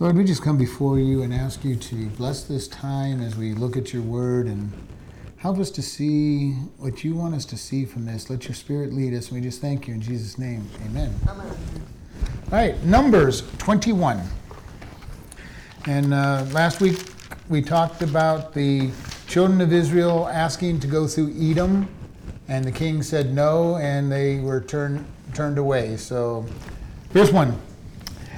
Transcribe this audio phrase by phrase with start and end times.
[0.00, 3.52] Lord, we just come before you and ask you to bless this time as we
[3.52, 4.72] look at your word and
[5.36, 8.30] help us to see what you want us to see from this.
[8.30, 9.28] Let your spirit lead us.
[9.28, 10.66] And we just thank you in Jesus' name.
[10.86, 11.14] Amen.
[11.28, 11.54] Amen.
[12.46, 14.22] All right, Numbers 21.
[15.84, 16.98] And uh, last week
[17.50, 18.90] we talked about the
[19.26, 21.86] children of Israel asking to go through Edom,
[22.48, 25.04] and the king said no, and they were turned
[25.34, 25.98] turned away.
[25.98, 26.46] So
[27.12, 27.60] here's one.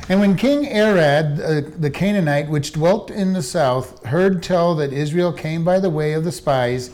[0.08, 4.92] And when King Arad, uh, the Canaanite, which dwelt in the south, heard tell that
[4.92, 6.90] Israel came by the way of the spies,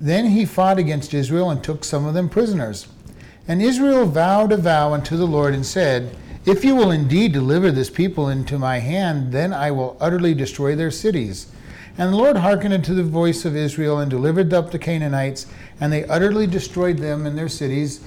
[0.00, 2.88] then he fought against Israel and took some of them prisoners.
[3.46, 7.70] And Israel vowed a vow unto the Lord and said, If you will indeed deliver
[7.70, 11.46] this people into my hand, then I will utterly destroy their cities.
[11.96, 15.46] And the Lord hearkened unto the voice of Israel and delivered up the Canaanites,
[15.80, 18.00] and they utterly destroyed them and their cities.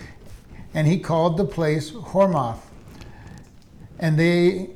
[0.74, 2.58] And he called the place Hormah
[4.00, 4.70] and they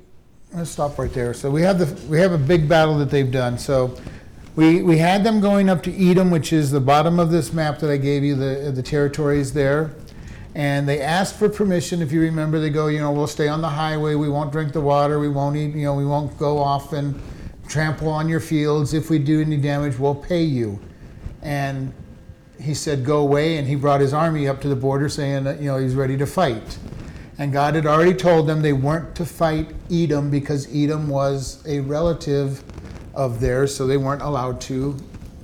[0.53, 1.33] let's stop right there.
[1.33, 3.57] So we have the we have a big battle that they've done.
[3.57, 3.97] So
[4.55, 7.79] we we had them going up to Edom, which is the bottom of this map
[7.79, 9.91] that I gave you, the the territories there.
[10.53, 12.01] And they asked for permission.
[12.01, 14.15] If you remember, they go, you know, we'll stay on the highway.
[14.15, 15.17] We won't drink the water.
[15.17, 15.73] We won't eat.
[15.73, 17.19] You know, we won't go off and
[17.69, 18.93] trample on your fields.
[18.93, 20.77] If we do any damage, we'll pay you.
[21.41, 21.93] And
[22.59, 23.57] he said, go away.
[23.57, 26.17] And he brought his army up to the border, saying that you know he's ready
[26.17, 26.77] to fight.
[27.41, 31.79] And God had already told them they weren't to fight Edom because Edom was a
[31.79, 32.63] relative
[33.15, 34.95] of theirs, so they weren't allowed to,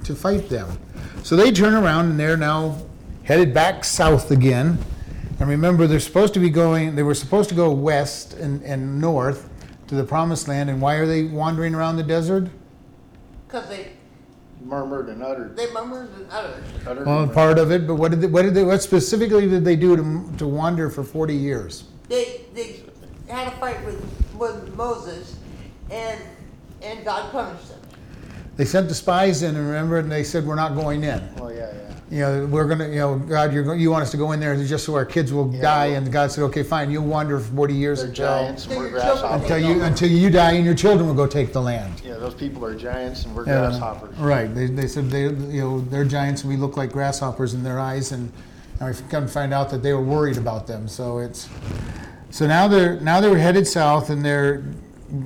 [0.04, 0.78] to fight them.
[1.24, 2.78] So they turn around and they're now
[3.24, 4.78] headed back south again.
[5.40, 9.02] And remember, they're supposed to be going, they were supposed to go west and, and
[9.02, 9.50] north
[9.88, 10.70] to the promised land.
[10.70, 12.48] And why are they wandering around the desert?
[13.48, 13.94] Because they,
[14.68, 15.56] murmured and uttered.
[15.56, 16.64] they murmured and uttered.
[16.86, 19.48] uttered Well, and- part of it, but what did they, what did they, what specifically
[19.48, 21.86] did they do to, to wander for 40 years?
[22.10, 22.82] They, they
[23.28, 24.02] had a fight with,
[24.38, 25.38] with Moses
[25.90, 26.22] and,
[26.82, 27.80] and God punished them.
[28.58, 31.36] They sent the spies in, and remember, and they said, we're not going in.
[31.36, 31.87] Well, yeah, yeah.
[32.10, 34.40] You know, we're gonna, you know, God, you're, go- you want us to go in
[34.40, 37.38] there just so our kids will Yeah, die, and God said, okay, fine, you'll wander
[37.40, 39.42] for forty years They're until, giants and we're grasshoppers.
[39.42, 42.02] until you, until you die and your children will go take the land.
[42.06, 44.16] Yeah, those people are giants and we're Yeah, grasshoppers.
[44.18, 47.62] Right, they, they said they, you know, they're giants and we look like grasshoppers in
[47.64, 48.32] their eyes, and,
[48.80, 51.50] and we come to find out that they were worried about them, so it's,
[52.30, 54.64] so now they're, now they're headed south and they're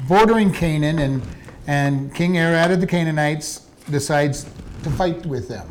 [0.07, 1.21] bordering Canaan, and,
[1.67, 4.45] and King Arad of the Canaanites decides
[4.83, 5.67] to fight with them.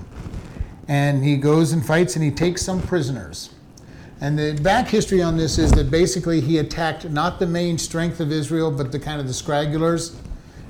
[0.91, 3.51] And he goes and fights and he takes some prisoners.
[4.21, 8.19] And the back history on this is that basically he attacked not the main strength
[8.19, 10.17] of Israel, but the kind of the scragglers.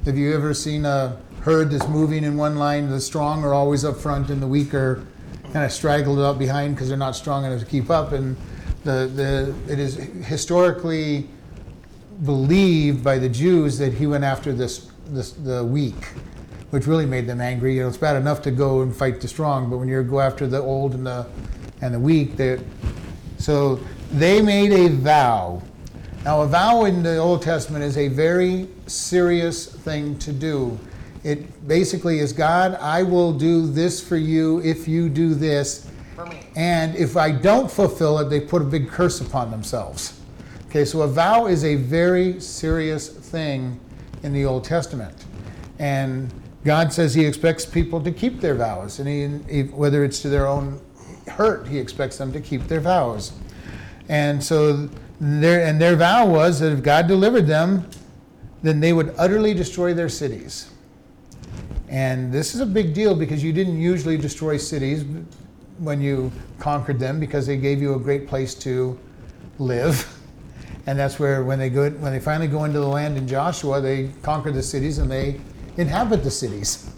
[0.04, 2.90] Have you ever seen uh, a herd that's moving in one line?
[2.90, 5.02] The strong are always up front, and the weak are
[5.54, 8.12] kind of straggled out behind because they're not strong enough to keep up.
[8.12, 8.36] And
[8.84, 11.28] the, the it is historically
[12.26, 15.96] believed by the Jews that he went after this, this the weak,
[16.70, 17.76] which really made them angry.
[17.76, 20.20] You know, it's bad enough to go and fight the strong, but when you go
[20.20, 21.26] after the old and the
[21.82, 22.60] and the weak, they
[23.38, 23.80] so
[24.12, 25.62] they made a vow.
[26.24, 30.78] Now, a vow in the Old Testament is a very serious thing to do.
[31.24, 35.86] It basically is God, I will do this for you if you do this.
[36.54, 40.20] And if I don't fulfill it, they put a big curse upon themselves.
[40.68, 43.80] Okay, so a vow is a very serious thing
[44.22, 45.24] in the Old Testament.
[45.78, 46.30] And
[46.64, 48.98] God says He expects people to keep their vows.
[48.98, 50.80] And he, he, whether it's to their own
[51.26, 53.32] hurt, He expects them to keep their vows.
[54.08, 54.88] And so
[55.20, 57.88] their, and their vow was that if God delivered them,
[58.62, 60.70] then they would utterly destroy their cities.
[61.88, 65.04] And this is a big deal because you didn't usually destroy cities
[65.78, 68.98] when you conquered them because they gave you a great place to
[69.58, 70.16] live.
[70.86, 73.82] And that's where when they go when they finally go into the land in Joshua,
[73.82, 75.38] they conquer the cities and they
[75.80, 76.90] inhabit the cities.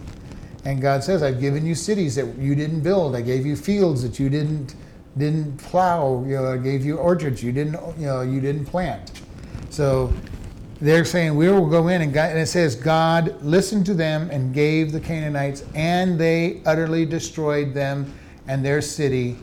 [0.65, 3.15] And God says, I've given you cities that you didn't build.
[3.15, 4.75] I gave you fields that you didn't
[5.17, 6.23] didn't plow.
[6.27, 9.21] You know, I gave you orchards you didn't you know you didn't plant.
[9.69, 10.13] So
[10.81, 14.29] they're saying we will go in and, God, and it says God listened to them
[14.31, 18.13] and gave the Canaanites and they utterly destroyed them
[18.47, 19.37] and their city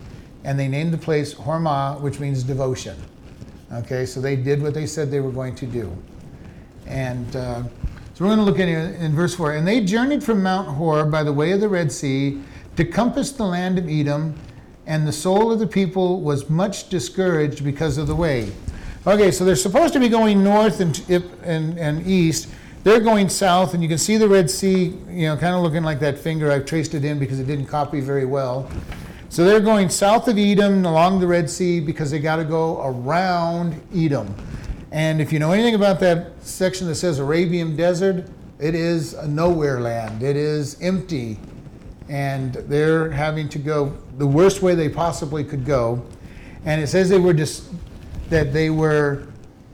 [0.45, 2.97] and they named the place Hormah, which means devotion.
[3.73, 5.97] Okay, so they did what they said they were going to do.
[6.87, 7.63] And uh,
[8.21, 9.55] so we're going to look at it in verse 4.
[9.55, 12.43] And they journeyed from Mount Hor by the way of the Red Sea
[12.77, 14.39] to compass the land of Edom,
[14.87, 18.53] and the soul of the people was much discouraged because of the way.
[19.07, 22.51] Okay, so they're supposed to be going north and, and, and east.
[22.85, 25.83] They're going south, and you can see the Red Sea, you know, kind of looking
[25.83, 26.53] like that finger.
[26.53, 28.71] I've traced it in because it didn't copy very well.
[29.31, 32.83] So they're going south of Edom along the Red Sea because they got to go
[32.83, 34.35] around Edom.
[34.93, 38.29] And if you know anything about that section that says Arabian Desert,
[38.59, 40.23] it is a nowhere land.
[40.23, 41.39] It is empty.
[42.09, 46.05] And they're having to go the worst way they possibly could go.
[46.65, 47.69] And it says they were dis-
[48.29, 49.29] that they were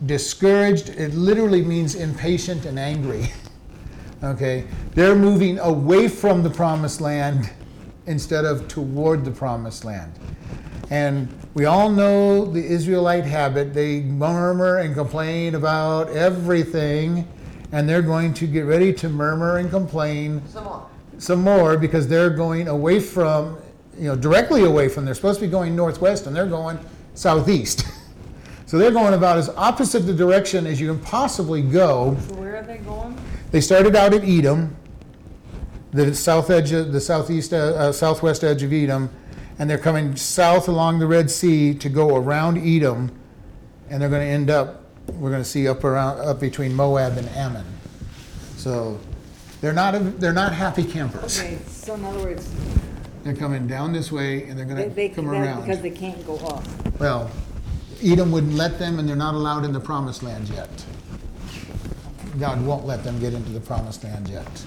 [0.05, 0.91] discouraged.
[0.91, 3.33] It literally means impatient and angry.
[4.23, 4.67] okay?
[4.95, 7.51] They're moving away from the promised land
[8.07, 10.13] instead of toward the promised land.
[10.91, 13.75] And we all know the Israelite habit.
[13.75, 17.27] They murmur and complain about everything,
[17.73, 20.87] and they're going to get ready to murmur and complain Some more.
[21.19, 23.59] some more because they're going away from,
[23.99, 25.05] you know, directly away from.
[25.05, 26.79] They're supposed to be going northwest, and they're going
[27.15, 27.85] southeast.
[28.67, 32.17] so they're going about as opposite the direction as you can possibly go.
[32.29, 33.19] So where are they going?
[33.51, 34.77] They started out at Edom,
[35.91, 39.11] the south edge, of, the southeast, uh, uh, southwest edge of Edom,
[39.59, 43.11] and they're coming south along the Red Sea to go around Edom,
[43.89, 44.83] and they're going to end up.
[45.13, 47.65] We're going to see up around up between Moab and Ammon.
[48.57, 48.99] So
[49.61, 51.39] they're not they're not happy campers.
[51.41, 52.51] Okay, so in other words,
[53.23, 55.83] They're coming down this way, and they're they, going they, to come that- because around.
[55.83, 57.01] they can't go off.
[57.01, 57.31] Well,
[58.03, 60.69] Edom wouldn't let them, and they're not allowed in the Promised Land yet.
[62.39, 64.67] God won't let them get into the Promised Land yet.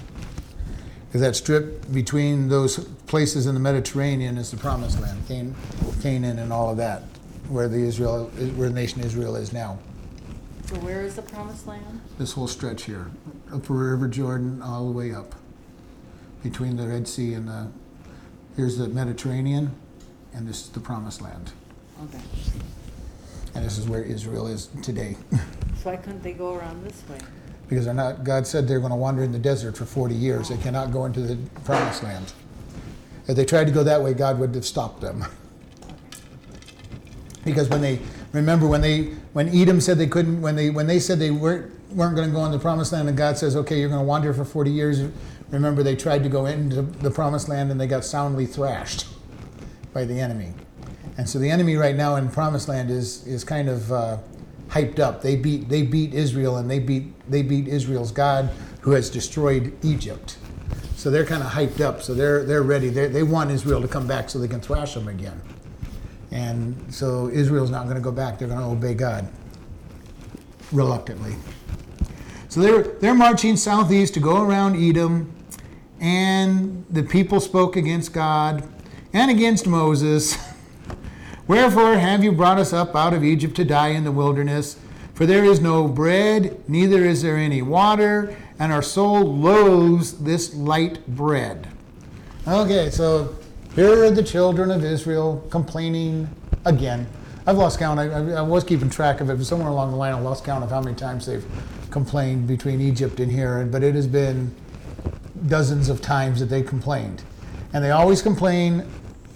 [1.10, 2.78] Because that strip between those
[3.08, 5.56] places in the Mediterranean is the Promised Land, Can-
[6.02, 7.02] Canaan and all of that,
[7.48, 9.80] where the Israel, where the nation Israel is now.
[10.66, 12.00] So where is the promised land?
[12.16, 13.10] This whole stretch here,
[13.52, 15.34] up the River Jordan, all the way up,
[16.44, 17.66] between the Red Sea and the,
[18.54, 19.74] here's the Mediterranean,
[20.32, 21.50] and this is the Promised Land.
[22.04, 22.22] Okay.
[23.56, 25.16] And this is where Israel is today.
[25.82, 27.18] So why couldn't they go around this way?
[27.70, 30.48] Because they're not, God said they're going to wander in the desert for 40 years.
[30.48, 32.32] They cannot go into the promised land.
[33.28, 35.24] If they tried to go that way, God would have stopped them.
[37.42, 37.98] Because when they,
[38.34, 41.72] remember when they, when Edom said they couldn't, when they, when they said they weren't,
[41.90, 44.04] weren't going to go in the promised land, and God says, okay, you're going to
[44.04, 45.02] wander for 40 years.
[45.50, 49.06] Remember, they tried to go into the promised land and they got soundly thrashed
[49.94, 50.52] by the enemy.
[51.16, 54.18] And so the enemy right now in promised land is, is kind of uh,
[54.70, 55.22] hyped up.
[55.22, 58.50] They beat, they beat Israel and they beat, they beat Israel's God
[58.80, 60.38] who has destroyed Egypt.
[60.96, 62.02] So they're kind of hyped up.
[62.02, 62.88] So they're, they're ready.
[62.88, 65.40] they they want Israel to come back so they can thrash them again.
[66.30, 68.38] And so Israel's not going to go back.
[68.38, 69.28] They're going to obey God
[70.72, 71.34] reluctantly.
[72.48, 75.32] So they're, they're marching southeast to go around Edom,
[76.00, 78.68] and the people spoke against God
[79.12, 80.36] and against Moses.
[81.50, 84.76] Wherefore have you brought us up out of Egypt to die in the wilderness?
[85.14, 90.54] For there is no bread, neither is there any water, and our soul loathes this
[90.54, 91.66] light bread.
[92.46, 93.34] Okay, so
[93.74, 96.28] here are the children of Israel complaining
[96.66, 97.08] again.
[97.48, 97.98] I've lost count.
[97.98, 100.44] I, I, I was keeping track of it, but somewhere along the line, I lost
[100.44, 101.44] count of how many times they've
[101.90, 103.64] complained between Egypt and here.
[103.64, 104.54] But it has been
[105.48, 107.24] dozens of times that they complained,
[107.72, 108.86] and they always complain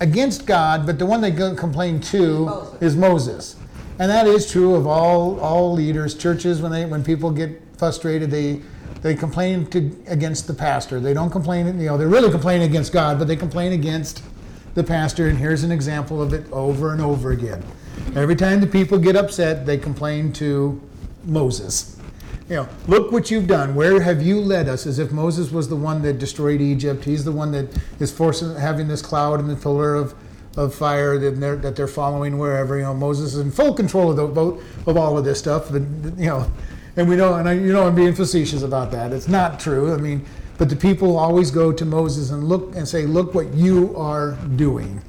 [0.01, 0.87] against God.
[0.87, 2.83] But the one they go complain to Moses.
[2.83, 3.57] is Moses,
[3.99, 6.61] and that is true of all all leaders, churches.
[6.61, 8.61] When they when people get frustrated, they
[9.05, 10.99] they complain to, against the pastor.
[10.99, 14.23] They don't complain, you know, they're really complaining against God, but they complain against
[14.75, 15.29] the pastor.
[15.29, 17.63] And here's an example of it over and over again.
[18.17, 20.81] Every time the people get upset, they complain to
[21.25, 21.99] Moses.
[22.49, 23.75] You know, look what you've done.
[23.75, 24.87] Where have you led us?
[24.87, 27.05] As if Moses was the one that destroyed Egypt.
[27.05, 27.69] He's the one that
[28.01, 30.15] is forcing having this cloud and the pillar of,
[30.57, 32.77] of fire that they're, that they're following wherever.
[32.77, 35.73] You know, Moses is in full control of the boat of all of this stuff.
[35.73, 35.83] But
[36.19, 36.53] you know,
[36.97, 39.15] and we know, and I, you know, I'm being facetious about that.
[39.15, 39.95] It's not true.
[39.95, 40.27] I mean,
[40.59, 44.33] but the people always go to Moses and look and say, "Look what you are
[44.57, 45.03] doing,"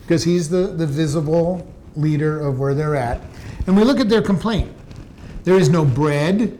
[0.00, 3.20] because he's the the visible leader of where they're at.
[3.66, 4.72] And we look at their complaint.
[5.44, 6.58] There is no bread.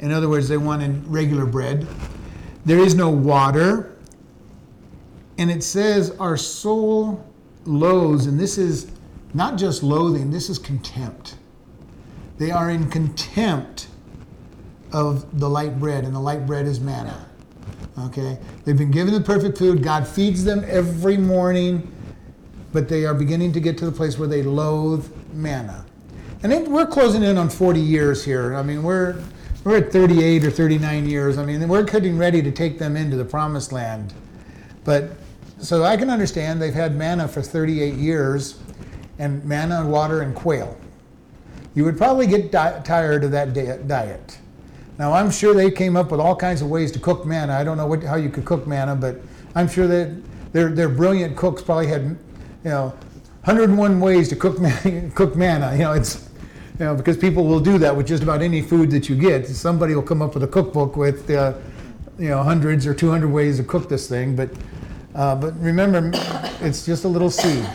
[0.00, 1.86] In other words, they wanted regular bread.
[2.64, 3.96] There is no water.
[5.38, 7.24] And it says, Our soul
[7.64, 8.90] loathes, and this is
[9.34, 11.36] not just loathing, this is contempt.
[12.38, 13.88] They are in contempt
[14.92, 17.28] of the light bread, and the light bread is manna.
[17.98, 18.38] Okay?
[18.64, 19.82] They've been given the perfect food.
[19.82, 21.92] God feeds them every morning,
[22.72, 25.84] but they are beginning to get to the place where they loathe manna.
[26.42, 28.54] And we're closing in on 40 years here.
[28.56, 29.22] I mean, we're
[29.64, 31.38] we're at 38 or 39 years.
[31.38, 34.14] I mean, we're getting ready to take them into the promised land.
[34.84, 35.10] But
[35.58, 38.58] so I can understand they've had manna for 38 years,
[39.20, 40.76] and manna, water, and quail.
[41.74, 44.38] You would probably get di- tired of that di- diet.
[44.98, 47.52] Now, I'm sure they came up with all kinds of ways to cook manna.
[47.52, 49.20] I don't know what, how you could cook manna, but
[49.54, 50.10] I'm sure that
[50.52, 52.88] their, their brilliant cooks probably had, you know,
[53.44, 55.10] 101 ways to cook manna.
[55.14, 55.72] Cook manna.
[55.72, 56.29] You know, it's
[56.80, 59.46] You know, because people will do that with just about any food that you get.
[59.46, 61.52] Somebody will come up with a cookbook with, uh,
[62.18, 64.34] you know, hundreds or 200 ways to cook this thing.
[64.34, 64.48] But,
[65.14, 66.10] uh, but remember,
[66.62, 67.68] it's just a little seed.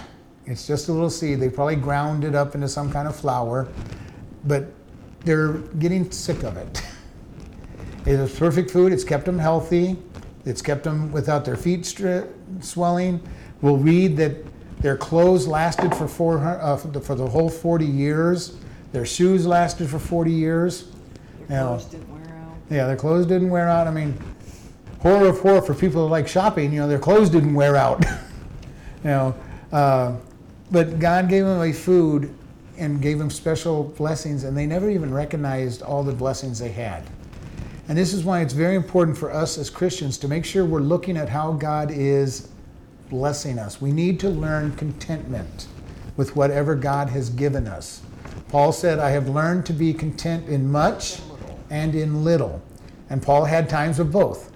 [0.47, 1.39] It's just a little seed.
[1.39, 3.67] They probably ground it up into some kind of flour,
[4.45, 4.71] but
[5.23, 6.81] they're getting sick of it.
[8.07, 8.93] It is perfect food.
[8.93, 9.97] It's kept them healthy.
[10.45, 12.27] It's kept them without their feet stri-
[12.63, 13.19] swelling.
[13.61, 14.35] We'll read that
[14.79, 18.57] their clothes lasted for four uh, for the- for the whole 40 years.
[18.95, 20.85] Their shoes lasted for 40 years.
[21.49, 21.67] Their Yeah.
[21.67, 22.55] clothes didn't wear out.
[22.69, 23.87] Yeah, their clothes didn't wear out.
[23.87, 24.13] I mean,
[24.99, 26.71] horror of horror for people who like shopping.
[26.71, 28.05] You know, their clothes didn't wear out.
[29.03, 29.35] you know,
[29.73, 30.13] uh,
[30.71, 32.33] but God gave them a food
[32.77, 37.03] and gave them special blessings, and they never even recognized all the blessings they had.
[37.89, 40.79] And this is why it's very important for us as Christians to make sure we're
[40.79, 42.47] looking at how God is
[43.09, 43.81] blessing us.
[43.81, 45.67] We need to learn contentment
[46.15, 48.01] with whatever God has given us.
[48.49, 51.19] Paul said, I have learned to be content in much
[51.69, 52.61] and in little.
[53.09, 54.51] And Paul had times of both.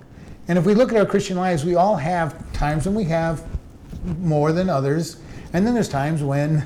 [0.47, 3.43] And if we look at our Christian lives, we all have times when we have
[4.19, 5.17] more than others.
[5.53, 6.65] And then there's times when,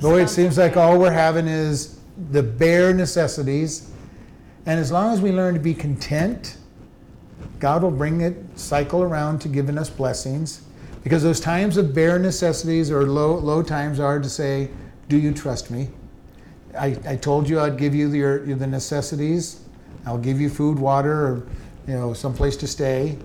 [0.00, 1.98] boy, it seems like all we're having is
[2.30, 3.90] the bare necessities.
[4.66, 6.56] And as long as we learn to be content,
[7.58, 10.62] God will bring it cycle around to giving us blessings.
[11.02, 14.68] Because those times of bare necessities or low low times are to say,
[15.08, 15.88] "Do you trust me?"
[16.78, 19.60] I, I told you I'd give you your, the necessities.
[20.06, 21.46] I'll give you food, water, or
[21.86, 23.18] you know, some place to stay.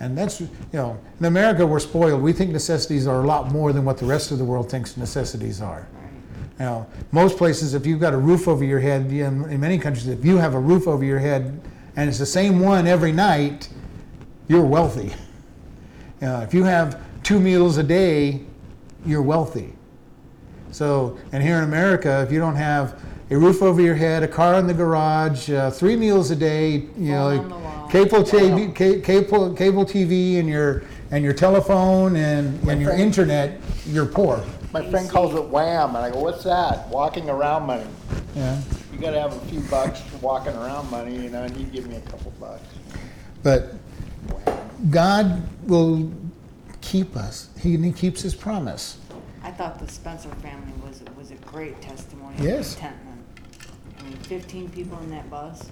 [0.00, 2.22] And that's you know, in America we're spoiled.
[2.22, 4.96] We think necessities are a lot more than what the rest of the world thinks
[4.96, 5.86] necessities are.
[6.58, 10.06] Now, most places, if you've got a roof over your head, know, in many countries,
[10.06, 11.60] if you have a roof over your head
[11.96, 13.68] and it's the same one every night,
[14.48, 15.12] you're wealthy.
[16.20, 18.42] Know, if you have two meals a day,
[19.04, 19.75] you're wealthy.
[20.72, 24.28] So, and here in America, if you don't have a roof over your head, a
[24.28, 27.88] car in the garage, uh, three meals a day, you Phone know, on the wall.
[27.88, 33.00] cable TV, ca- cable, cable TV, and your and your telephone and, and your friend-
[33.02, 34.44] internet, you're poor.
[34.72, 36.88] My friend calls it wham, and I go, what's that?
[36.88, 37.86] Walking around money.
[38.34, 38.60] Yeah.
[38.92, 41.86] You gotta have a few bucks for walking around money, you know, and he'd give
[41.86, 42.62] me a couple bucks.
[43.42, 43.74] But
[44.32, 44.90] Wham.
[44.90, 46.12] God will
[46.80, 47.48] keep us.
[47.60, 48.98] He, he keeps his promise.
[49.56, 52.74] I thought the Spencer family was, was a great testimony Yes.
[52.74, 53.22] of contentment.
[53.98, 55.70] I mean, fifteen people in that bus,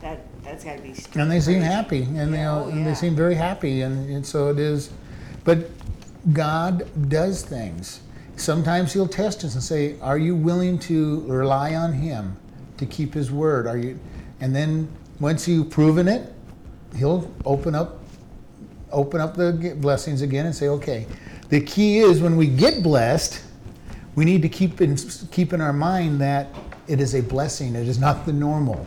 [0.00, 0.94] that, that's gotta be.
[1.14, 4.24] And they seem happy, and they, uh, oh, and they seem very happy, and, and
[4.24, 4.88] so it is.
[5.44, 5.68] But
[6.32, 8.00] God does things.
[8.36, 12.38] Sometimes He'll test us and say, "Are you willing to rely on Him
[12.78, 13.66] to keep His word?
[13.66, 14.00] Are you?"
[14.40, 14.88] And then
[15.20, 16.32] once you've proven it,
[16.96, 18.00] He'll open up,
[18.90, 21.06] open up the g- blessings again and say, "Okay."
[21.54, 23.40] The key is when we get blessed,
[24.16, 24.96] we need to keep in
[25.30, 26.48] keep in our mind that
[26.88, 27.76] it is a blessing.
[27.76, 28.84] It is not the normal.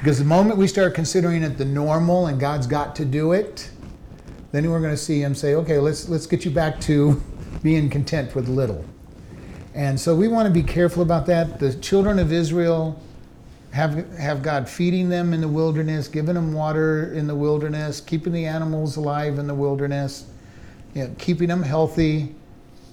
[0.00, 3.70] Because the moment we start considering it the normal and God's got to do it,
[4.50, 7.22] then we're going to see Him say, "Okay, let's let's get you back to
[7.62, 8.84] being content with little."
[9.72, 11.60] And so we want to be careful about that.
[11.60, 13.00] The children of Israel
[13.70, 18.32] have have God feeding them in the wilderness, giving them water in the wilderness, keeping
[18.32, 20.24] the animals alive in the wilderness,
[20.94, 22.34] you know, keeping them healthy,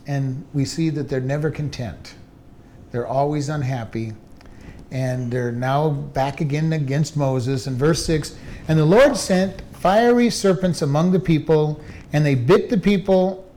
[0.08, 2.16] and we see that they're never content.
[2.92, 4.14] They're always unhappy
[4.92, 7.66] and they're now back again against Moses.
[7.66, 8.36] In verse 6,
[8.68, 11.82] and the Lord sent fiery serpents among the people,
[12.14, 13.50] and they bit the people,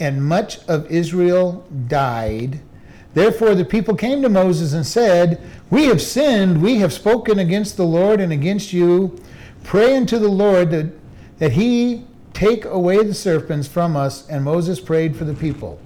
[0.00, 2.60] and much of Israel died.
[3.12, 7.76] Therefore the people came to Moses and said, We have sinned, we have spoken against
[7.76, 9.20] the Lord and against you.
[9.64, 10.90] Pray unto the Lord that,
[11.38, 14.28] that he take away the serpents from us.
[14.28, 15.80] And Moses prayed for the people.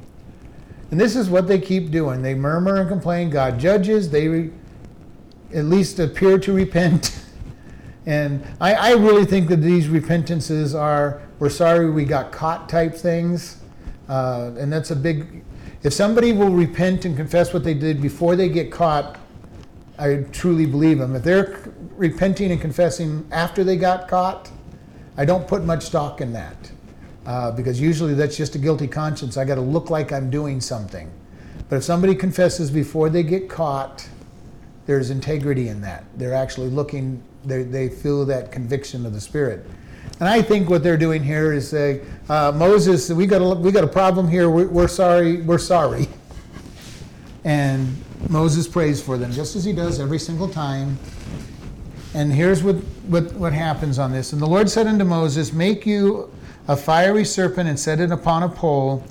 [0.90, 2.22] And this is what they keep doing.
[2.22, 3.30] They murmur and complain.
[3.30, 4.10] God judges.
[4.10, 4.50] They re-
[5.52, 7.18] at least appear to repent.
[8.06, 12.94] and I, I really think that these repentances are, we're sorry we got caught type
[12.94, 13.60] things.
[14.08, 15.42] Uh, and that's a big,
[15.82, 19.18] if somebody will repent and confess what they did before they get caught,
[19.98, 21.14] I truly believe them.
[21.14, 24.50] If they're repenting and confessing after they got caught,
[25.16, 26.56] I don't put much stock in that
[27.26, 29.37] uh, because usually that's just a guilty conscience.
[29.37, 31.11] I got to look like I'm doing something.
[31.68, 34.09] But if somebody confesses before they get caught,
[34.87, 36.04] there's integrity in that.
[36.16, 39.66] They're actually looking, they, feel that conviction of the Spirit.
[40.21, 43.73] And I think what they're doing here is say, uh, Moses, we got a, we
[43.73, 44.50] got a problem here.
[44.50, 45.40] We're, we're sorry.
[45.42, 46.09] We're sorry.
[47.44, 47.97] And
[48.28, 50.99] Moses prays for them, just as he does every single time.
[52.14, 52.76] And here's what,
[53.09, 54.33] what, what happens on this.
[54.33, 56.33] And the Lord said unto Moses, Make you
[56.68, 59.04] a fiery serpent and set it upon a pole,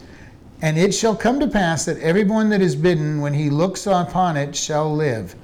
[0.62, 4.38] And it shall come to pass that everyone that is bidden, when he looks upon
[4.38, 5.36] it, shall live.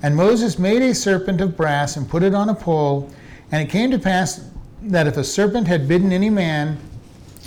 [0.00, 3.10] And Moses made a serpent of brass and put it on a pole.
[3.50, 4.48] And it came to pass
[4.82, 6.78] that if a serpent had bidden any man,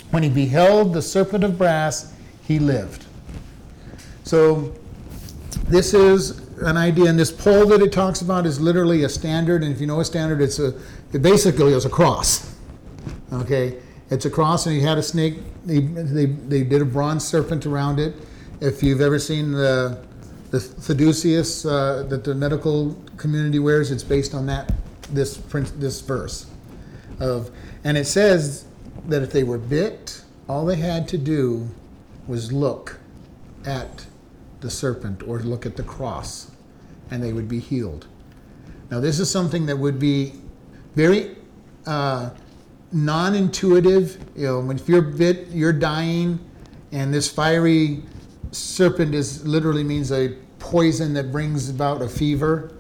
[0.10, 2.14] when he beheld the serpent of brass,
[2.46, 3.06] he lived.
[4.26, 4.74] So,
[5.68, 9.64] this is an idea, and this pole that it talks about is literally a standard.
[9.64, 10.74] And if you know a standard, it's a
[11.14, 12.56] it basically is a cross.
[13.34, 13.78] Okay,
[14.10, 15.36] it's a cross, and he had a snake.
[15.66, 18.16] They, they, they did a bronze serpent around it.
[18.60, 20.04] If you've ever seen the
[20.52, 24.72] the caduceus uh, that the medical community wears, it's based on that
[25.12, 25.38] this
[25.78, 26.46] this verse
[27.20, 27.52] of,
[27.84, 28.66] and it says
[29.08, 31.70] that if they were bit, all they had to do
[32.28, 33.00] was look
[33.66, 34.06] at
[34.60, 36.51] the serpent or look at the cross,
[37.12, 38.08] and they would be healed.
[38.90, 40.34] Now, this is something that would be
[40.96, 41.36] very
[41.86, 42.32] uh,
[42.92, 44.18] non-intuitive.
[44.36, 46.40] You know, when if you're bit, you're dying,
[46.92, 48.04] and this fiery
[48.52, 52.74] serpent is literally means a poison that brings about a fever.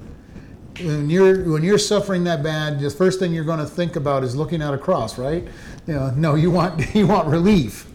[0.81, 4.23] When you're when you're suffering that bad, the first thing you're going to think about
[4.23, 5.47] is looking at a cross, right?
[5.87, 7.87] You know, no, you want you want relief.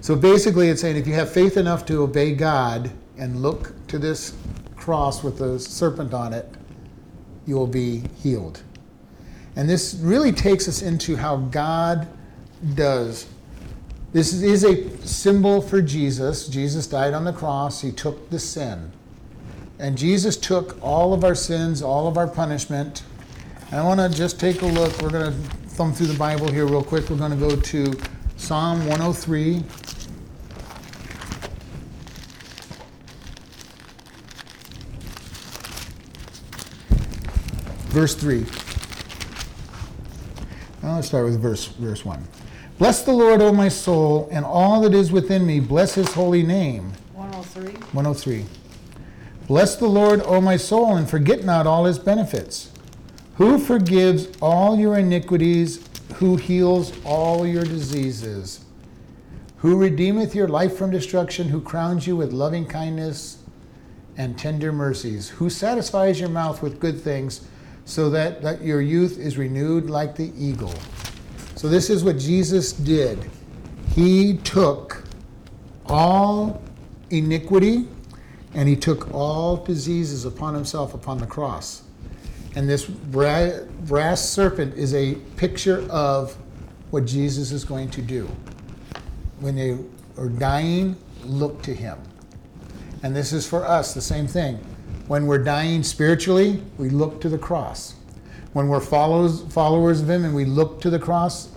[0.00, 3.98] So basically, it's saying if you have faith enough to obey God and look to
[3.98, 4.34] this
[4.84, 6.46] cross with the serpent on it,
[7.46, 8.62] you will be healed.
[9.56, 12.06] And this really takes us into how God
[12.74, 13.26] does.
[14.12, 16.48] This is a symbol for Jesus.
[16.48, 18.92] Jesus died on the cross, He took the sin.
[19.78, 23.04] And Jesus took all of our sins, all of our punishment.
[23.70, 25.00] And I want to just take a look.
[25.00, 25.38] We're going to
[25.70, 27.08] thumb through the Bible here real quick.
[27.08, 27.94] We're going to go to
[28.36, 29.64] Psalm 103.
[37.94, 38.44] Verse 3.
[40.82, 42.26] Now let's start with verse, verse 1.
[42.76, 45.60] Bless the Lord, O my soul, and all that is within me.
[45.60, 46.92] Bless his holy name.
[47.12, 47.70] 103.
[47.92, 48.46] 103.
[49.46, 52.72] Bless the Lord, O my soul, and forget not all his benefits.
[53.36, 58.64] Who forgives all your iniquities, who heals all your diseases,
[59.58, 63.44] who redeemeth your life from destruction, who crowns you with loving kindness
[64.16, 67.46] and tender mercies, who satisfies your mouth with good things,
[67.84, 70.74] so that, that your youth is renewed like the eagle.
[71.54, 73.30] So, this is what Jesus did.
[73.94, 75.04] He took
[75.86, 76.62] all
[77.10, 77.86] iniquity
[78.54, 81.82] and he took all diseases upon himself upon the cross.
[82.56, 86.36] And this bra- brass serpent is a picture of
[86.90, 88.28] what Jesus is going to do.
[89.40, 89.76] When they
[90.16, 91.98] are dying, look to him.
[93.02, 94.64] And this is for us the same thing.
[95.06, 97.94] When we're dying spiritually, we look to the cross.
[98.54, 101.48] When we're followers of him and we look to the cross,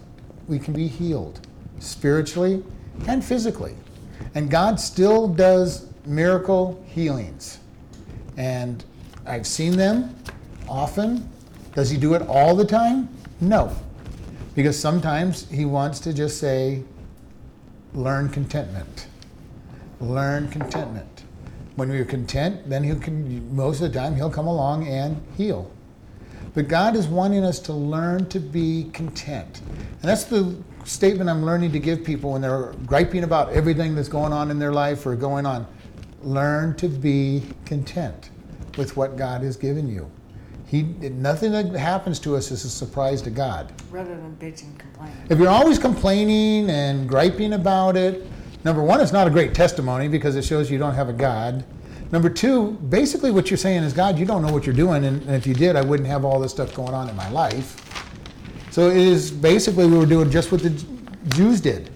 [0.47, 1.39] we can be healed
[1.79, 2.63] spiritually
[3.07, 3.75] and physically.
[4.35, 7.59] And God still does miracle healings.
[8.35, 8.83] And
[9.25, 10.15] I've seen them
[10.67, 11.29] often.
[11.73, 13.07] Does he do it all the time?
[13.39, 13.75] No.
[14.55, 16.83] Because sometimes he wants to just say,
[17.93, 19.07] learn contentment.
[20.01, 21.16] Learn contentment.
[21.77, 25.71] When we're content, then he can most of the time he'll come along and heal.
[26.55, 29.61] But God is wanting us to learn to be content.
[29.61, 34.07] And that's the statement I'm learning to give people when they're griping about everything that's
[34.07, 35.67] going on in their life or going on.
[36.23, 38.31] Learn to be content
[38.75, 40.09] with what God has given you.
[40.65, 43.71] He, nothing that happens to us is a surprise to God.
[43.91, 45.11] Rather than bitch and complain.
[45.29, 48.25] If you're always complaining and griping about it,
[48.67, 51.63] number one, it's not a great testimony because it shows you don't have a God.
[52.11, 55.21] Number two, basically what you're saying is, God, you don't know what you're doing, and,
[55.21, 57.81] and if you did, I wouldn't have all this stuff going on in my life.
[58.69, 60.71] So it is basically we were doing just what the
[61.29, 61.89] Jews did.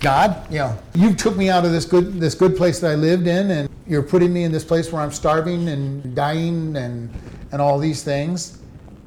[0.00, 2.94] God, you know, you took me out of this good this good place that I
[2.96, 7.08] lived in, and you're putting me in this place where I'm starving and dying and
[7.52, 8.58] and all these things.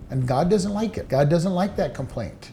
[0.09, 1.09] And God doesn't like it.
[1.09, 2.51] God doesn't like that complaint.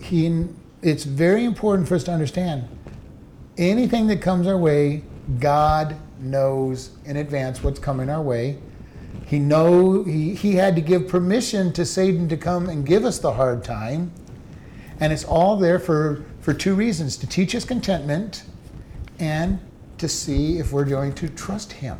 [0.00, 0.46] He,
[0.82, 2.68] it's very important for us to understand
[3.68, 5.02] anything that comes our way,
[5.38, 8.58] God knows in advance what's coming our way.
[9.26, 13.18] He know he, he had to give permission to Satan to come and give us
[13.18, 14.12] the hard time.
[14.98, 18.44] And it's all there for, for two reasons to teach us contentment
[19.18, 19.60] and
[19.98, 21.98] to see if we're going to trust him.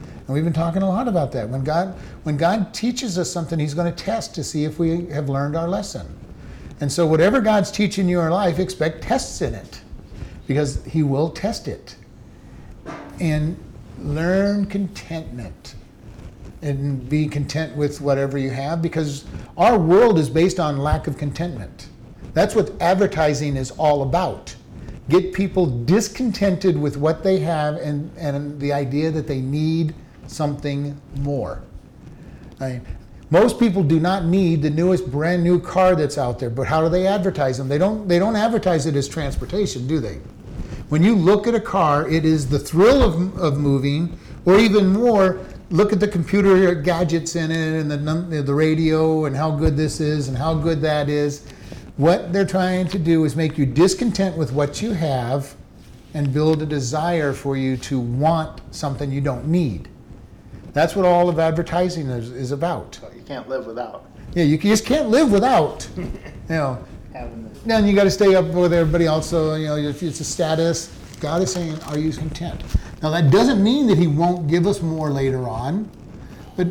[0.00, 1.48] And we've been talking a lot about that.
[1.48, 5.06] When God, when God teaches us something, He's going to test to see if we
[5.06, 6.06] have learned our lesson.
[6.80, 9.80] And so, whatever God's teaching you in life, expect tests in it
[10.48, 11.94] because He will test it.
[13.20, 13.56] And
[14.00, 15.74] learn contentment
[16.62, 19.24] and be content with whatever you have because
[19.56, 21.88] our world is based on lack of contentment.
[22.34, 24.54] That's what advertising is all about.
[25.08, 29.94] get people discontented with what they have and, and the idea that they need
[30.26, 31.62] something more.
[32.60, 32.86] I mean,
[33.30, 36.82] most people do not need the newest brand new car that's out there, but how
[36.82, 37.68] do they advertise them?
[37.68, 40.18] They don't they don't advertise it as transportation, do they?
[40.88, 44.88] When you look at a car, it is the thrill of, of moving, or even
[44.88, 49.76] more, look at the computer gadgets in it and the, the radio and how good
[49.76, 51.46] this is and how good that is.
[51.98, 55.54] What they're trying to do is make you discontent with what you have
[56.14, 59.88] and build a desire for you to want something you don't need.
[60.72, 62.98] That's what all of advertising is, is about.
[63.14, 65.88] You can't live without Yeah, you just can't live without.
[66.48, 66.84] You know,
[67.24, 67.62] this.
[67.62, 69.28] then you got to stay up with everybody else.
[69.28, 70.88] So you know, if it's a status,
[71.20, 72.62] God is saying, "Are you content?"
[73.02, 75.90] Now that doesn't mean that He won't give us more later on,
[76.56, 76.68] but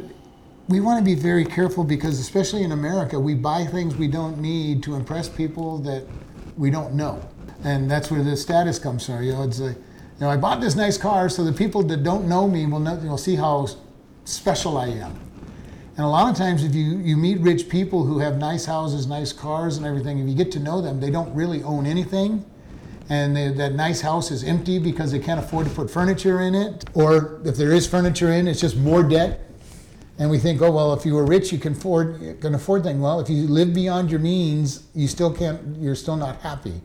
[0.68, 4.38] we want to be very careful because, especially in America, we buy things we don't
[4.40, 6.06] need to impress people that
[6.58, 7.22] we don't know,
[7.64, 9.24] and that's where the status comes from.
[9.24, 12.04] You know, it's like, you know, I bought this nice car so the people that
[12.04, 13.68] don't know me will know, will see how
[14.26, 15.27] special I am.
[15.98, 19.08] And a lot of times, if you, you meet rich people who have nice houses,
[19.08, 22.46] nice cars, and everything, if you get to know them, they don't really own anything.
[23.10, 26.54] And they, that nice house is empty because they can't afford to put furniture in
[26.54, 26.86] it.
[26.94, 29.50] Or if there is furniture in, it's just more debt.
[30.20, 33.00] And we think, oh, well, if you were rich, you can afford, can afford things.
[33.00, 36.80] Well, if you live beyond your means, you still can't, you're still not happy.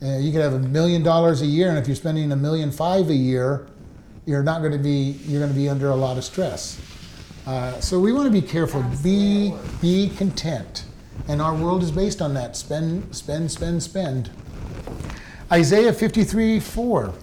[0.00, 2.70] Uh, you could have a million dollars a year, and if you're spending a million
[2.70, 3.68] five a year,
[4.24, 6.80] you're not going to be, you're going to be under a lot of stress.
[7.48, 8.82] Uh, so we want to be careful.
[9.02, 10.84] Be be content,
[11.28, 12.58] and our world is based on that.
[12.58, 14.30] Spend, spend, spend, spend.
[15.50, 17.14] Isaiah 53 4.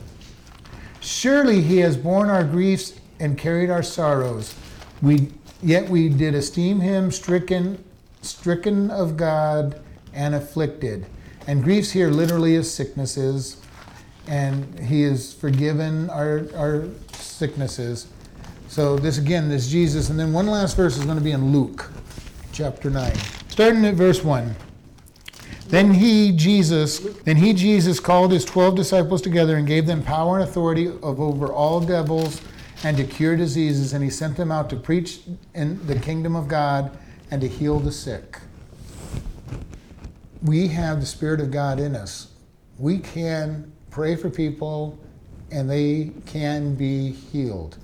[1.00, 4.56] Surely he has borne our griefs and carried our sorrows.
[5.00, 7.84] We yet we did esteem him stricken,
[8.24, 9.80] stricken of God
[10.12, 11.06] and afflicted.
[11.46, 13.62] And griefs here literally is sicknesses,
[14.26, 18.08] and he has forgiven our our sicknesses.
[18.76, 21.54] So this again, this Jesus, and then one last verse is going to be in
[21.54, 21.90] Luke,
[22.52, 23.16] chapter nine,
[23.48, 24.54] starting at verse one.
[25.70, 30.38] Then he, Jesus, then he, Jesus, called his twelve disciples together and gave them power
[30.38, 32.42] and authority of over all devils
[32.84, 35.22] and to cure diseases, and he sent them out to preach
[35.54, 36.98] in the kingdom of God
[37.32, 38.40] and to heal the sick.
[40.44, 42.28] We have the Spirit of God in us.
[42.78, 45.00] We can pray for people
[45.50, 47.78] and they can be healed.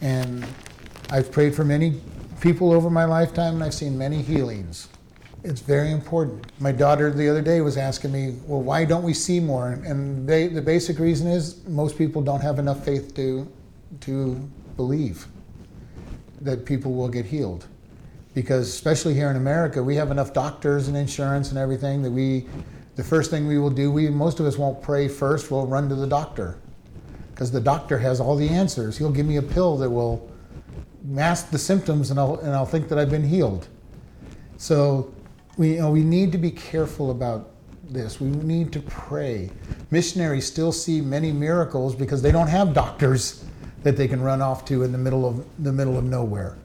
[0.00, 0.46] And
[1.10, 2.00] I've prayed for many
[2.40, 4.88] people over my lifetime and I've seen many healings.
[5.42, 6.44] It's very important.
[6.58, 9.68] My daughter the other day was asking me, well, why don't we see more?
[9.70, 13.50] And they, the basic reason is most people don't have enough faith to,
[14.00, 14.34] to
[14.76, 15.26] believe
[16.40, 17.66] that people will get healed.
[18.34, 22.46] Because especially here in America, we have enough doctors and insurance and everything that we,
[22.96, 25.50] the first thing we will do, we most of us won't pray first.
[25.50, 26.58] We'll run to the doctor
[27.36, 28.96] because the doctor has all the answers.
[28.96, 30.26] He'll give me a pill that will
[31.04, 33.68] mask the symptoms, and I'll and I'll think that I've been healed.
[34.56, 35.12] So
[35.58, 37.50] we you know, we need to be careful about
[37.90, 38.22] this.
[38.22, 39.50] We need to pray.
[39.90, 43.44] Missionaries still see many miracles because they don't have doctors
[43.82, 46.56] that they can run off to in the middle of the middle of nowhere.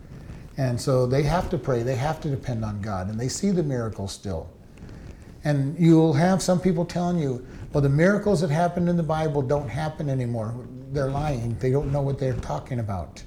[0.56, 1.84] And so they have to pray.
[1.84, 4.50] They have to depend on God, and they see the miracles still.
[5.44, 9.42] And you'll have some people telling you, well, the miracles that happened in the Bible
[9.42, 10.54] don't happen anymore.
[10.92, 11.58] They're lying.
[11.60, 13.24] They don't know what they're talking about.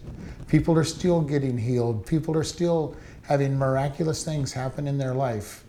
[0.49, 2.07] People are still getting healed.
[2.07, 5.65] People are still having miraculous things happen in their life.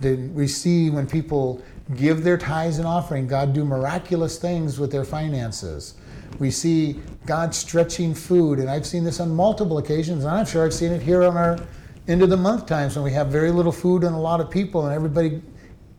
[0.00, 1.62] Then we see when people
[1.96, 5.94] give their tithes and offering, God do miraculous things with their finances.
[6.38, 10.64] We see God stretching food, and I've seen this on multiple occasions, and I'm sure
[10.64, 11.58] I've seen it here on our
[12.06, 14.50] end of the month times when we have very little food and a lot of
[14.50, 15.42] people, and everybody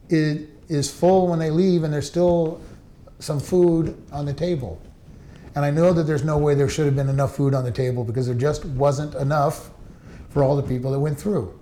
[0.10, 2.62] is, is full when they leave, and there's still
[3.20, 4.82] some food on the table.
[5.56, 7.72] And I know that there's no way there should have been enough food on the
[7.72, 9.72] table because there just wasn't enough
[10.30, 11.60] for all the people that went through.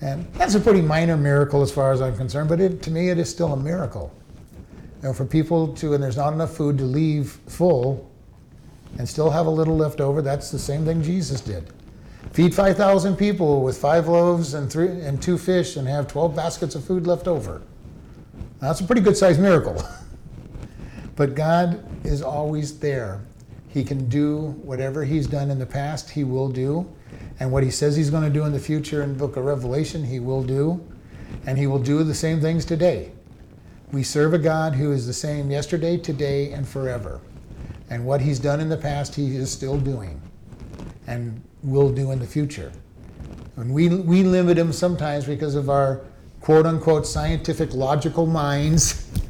[0.00, 3.10] And that's a pretty minor miracle as far as I'm concerned, but it, to me
[3.10, 4.12] it is still a miracle.
[5.02, 8.10] You know, for people to, and there's not enough food to leave full
[8.98, 11.70] and still have a little left over, that's the same thing Jesus did.
[12.32, 16.74] Feed 5,000 people with five loaves and, three, and two fish and have 12 baskets
[16.74, 17.62] of food left over.
[18.66, 19.80] That's a pretty good sized miracle.
[21.14, 23.20] but God is always there.
[23.68, 26.84] He can do whatever He's done in the past, He will do.
[27.38, 29.44] And what He says He's going to do in the future in the book of
[29.44, 30.84] Revelation, He will do.
[31.46, 33.12] And He will do the same things today.
[33.92, 37.20] We serve a God who is the same yesterday, today, and forever.
[37.88, 40.20] And what He's done in the past, He is still doing
[41.06, 42.72] and will do in the future.
[43.54, 46.00] And we, we limit Him sometimes because of our
[46.46, 49.02] quote unquote scientific logical minds.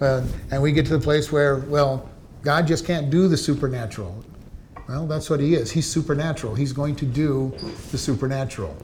[0.00, 2.10] Uh, and we get to the place where, well,
[2.42, 4.24] God just can't do the supernatural.
[4.88, 5.70] Well, that's what he is.
[5.70, 6.56] He's supernatural.
[6.56, 7.54] He's going to do
[7.92, 8.76] the supernatural.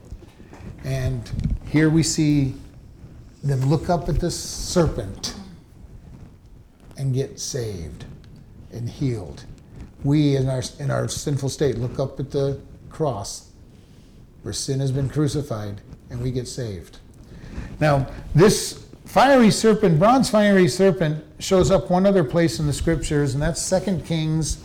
[0.85, 2.55] And here we see
[3.42, 5.35] them look up at this serpent
[6.96, 8.05] and get saved
[8.72, 9.44] and healed.
[10.05, 13.50] We, in our, in our sinful state, look up at the cross
[14.42, 17.00] where sin has been crucified and we get saved.
[17.81, 23.35] Now, this fiery serpent, bronze fiery serpent, shows up one other place in the scriptures,
[23.35, 24.62] and that's 2 Kings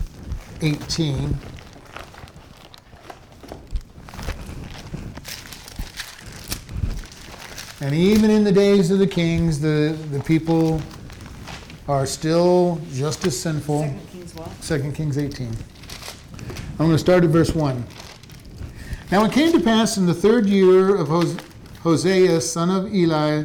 [0.61, 1.37] 18.
[7.81, 10.81] And even in the days of the kings, the, the people
[11.87, 13.81] are still just as sinful.
[13.81, 14.61] Second Kings what?
[14.61, 15.47] 2 Kings 18.
[15.47, 17.85] I'm going to start at verse 1.
[19.11, 21.37] Now it came to pass in the third year of Hos-
[21.85, 23.43] Hosea, son of Eli,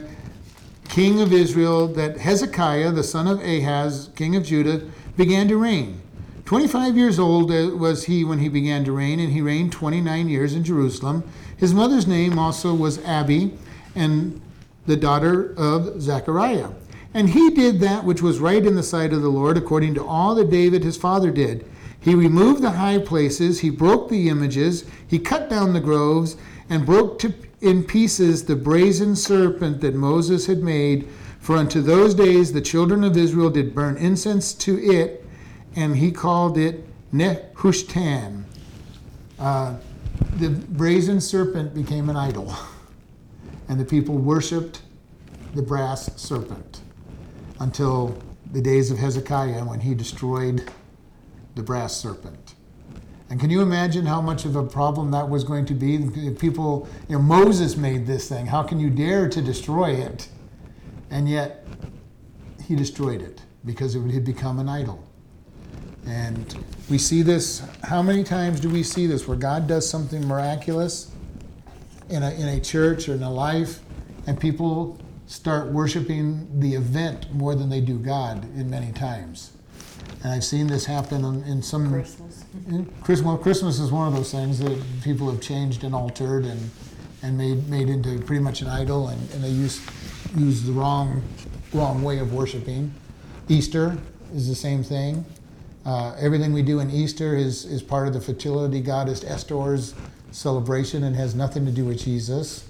[0.89, 4.81] king of Israel, that Hezekiah, the son of Ahaz, king of Judah,
[5.15, 6.01] began to reign.
[6.47, 10.31] 25 years old uh, was he when he began to reign, and he reigned 29
[10.31, 11.23] years in Jerusalem.
[11.59, 13.59] His mother's name also was Abi,
[13.95, 14.41] and
[14.87, 16.71] the daughter of Zechariah.
[17.13, 20.07] And he did that which was right in the sight of the Lord, according to
[20.07, 21.71] all that David his father did.
[22.01, 26.39] He removed the high places, he broke the images, he cut down the groves,
[26.71, 31.09] and broke to, in pieces the brazen serpent that Moses had made.
[31.41, 35.25] For unto those days the children of Israel did burn incense to it,
[35.77, 38.45] and he called it Nehushtan.
[39.39, 39.77] Uh,
[40.37, 42.55] the brazen serpent became an idol,
[43.69, 44.83] and the people worshipped
[45.55, 46.81] the brass serpent
[47.59, 48.17] until
[48.53, 50.71] the days of Hezekiah when he destroyed
[51.55, 52.40] the brass serpent.
[53.31, 55.97] And can you imagine how much of a problem that was going to be?
[55.99, 58.47] The People, you know, Moses made this thing.
[58.47, 60.29] How can you dare to destroy it?
[61.11, 61.65] And yet,
[62.67, 65.05] he destroyed it because it had become an idol.
[66.07, 70.27] And we see this, how many times do we see this where God does something
[70.27, 71.13] miraculous
[72.09, 73.79] in a, in a church or in a life,
[74.27, 79.53] and people start worshiping the event more than they do God in many times?
[80.25, 82.05] And I've seen this happen in, some.
[83.03, 86.71] Christmas, well, Christmas is one of those things that people have changed and altered and,
[87.23, 89.81] and made, made into pretty much an idol, and, and they use,
[90.37, 91.23] use the wrong,
[91.73, 92.93] wrong way of worshiping.
[93.49, 93.97] Easter
[94.35, 95.25] is the same thing.
[95.87, 99.95] Uh, everything we do in Easter is, is part of the fertility goddess Estor's
[100.33, 102.69] celebration and has nothing to do with Jesus.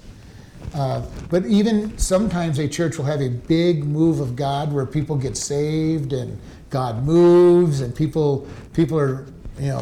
[0.75, 5.15] Uh, but even sometimes a church will have a big move of God where people
[5.15, 6.39] get saved and
[6.69, 9.25] God moves and people people are
[9.59, 9.81] you know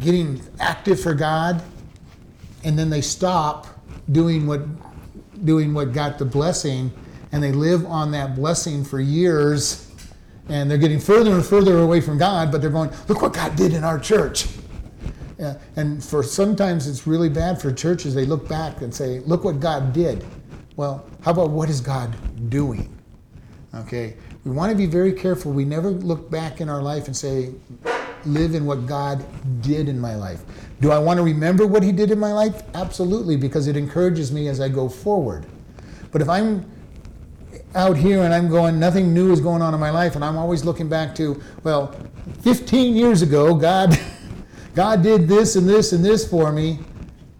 [0.00, 1.62] getting active for God,
[2.64, 3.66] and then they stop
[4.10, 4.62] doing what
[5.44, 6.92] doing what got the blessing,
[7.32, 9.90] and they live on that blessing for years,
[10.48, 13.56] and they're getting further and further away from God, but they're going, look what God
[13.56, 14.46] did in our church.
[15.38, 18.14] Yeah, and for sometimes it's really bad for churches.
[18.14, 20.24] They look back and say, "Look what God did."
[20.76, 22.14] Well, how about what is God
[22.48, 22.96] doing?
[23.74, 25.50] Okay, we want to be very careful.
[25.50, 27.50] We never look back in our life and say,
[28.26, 29.24] "Live in what God
[29.62, 30.42] did in my life."
[30.80, 32.62] Do I want to remember what He did in my life?
[32.74, 35.46] Absolutely, because it encourages me as I go forward.
[36.10, 36.70] But if I'm
[37.74, 40.36] out here and I'm going, nothing new is going on in my life, and I'm
[40.36, 41.94] always looking back to, well,
[42.42, 43.98] 15 years ago, God.
[44.74, 46.78] God did this and this and this for me,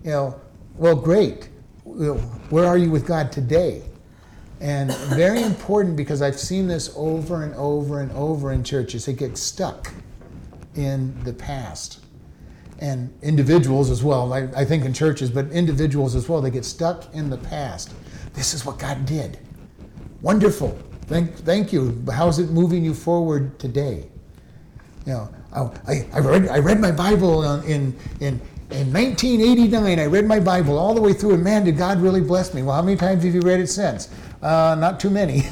[0.04, 0.40] you know,
[0.76, 1.48] well, great.
[1.84, 3.82] Where are you with God today?
[4.60, 9.06] And very important because I've seen this over and over and over in churches.
[9.06, 9.92] They get stuck
[10.74, 12.04] in the past.
[12.80, 16.64] And individuals as well, I, I think in churches, but individuals as well, they get
[16.64, 17.92] stuck in the past.
[18.34, 19.38] This is what God did.
[20.20, 20.76] Wonderful.
[21.06, 22.02] Thank, thank you.
[22.12, 24.08] How's it moving you forward today?
[25.06, 25.34] You know,
[25.86, 29.98] I, I, read, I read my Bible in, in, in 1989.
[29.98, 32.62] I read my Bible all the way through, and man, did God really bless me.
[32.62, 34.08] Well, how many times have you read it since?
[34.40, 35.42] Uh, not too many.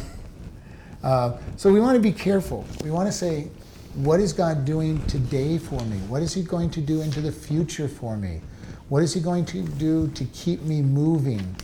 [1.02, 2.64] uh, so we want to be careful.
[2.82, 3.48] We want to say,
[3.94, 5.96] what is God doing today for me?
[6.08, 8.40] What is He going to do into the future for me?
[8.88, 11.56] What is He going to do to keep me moving?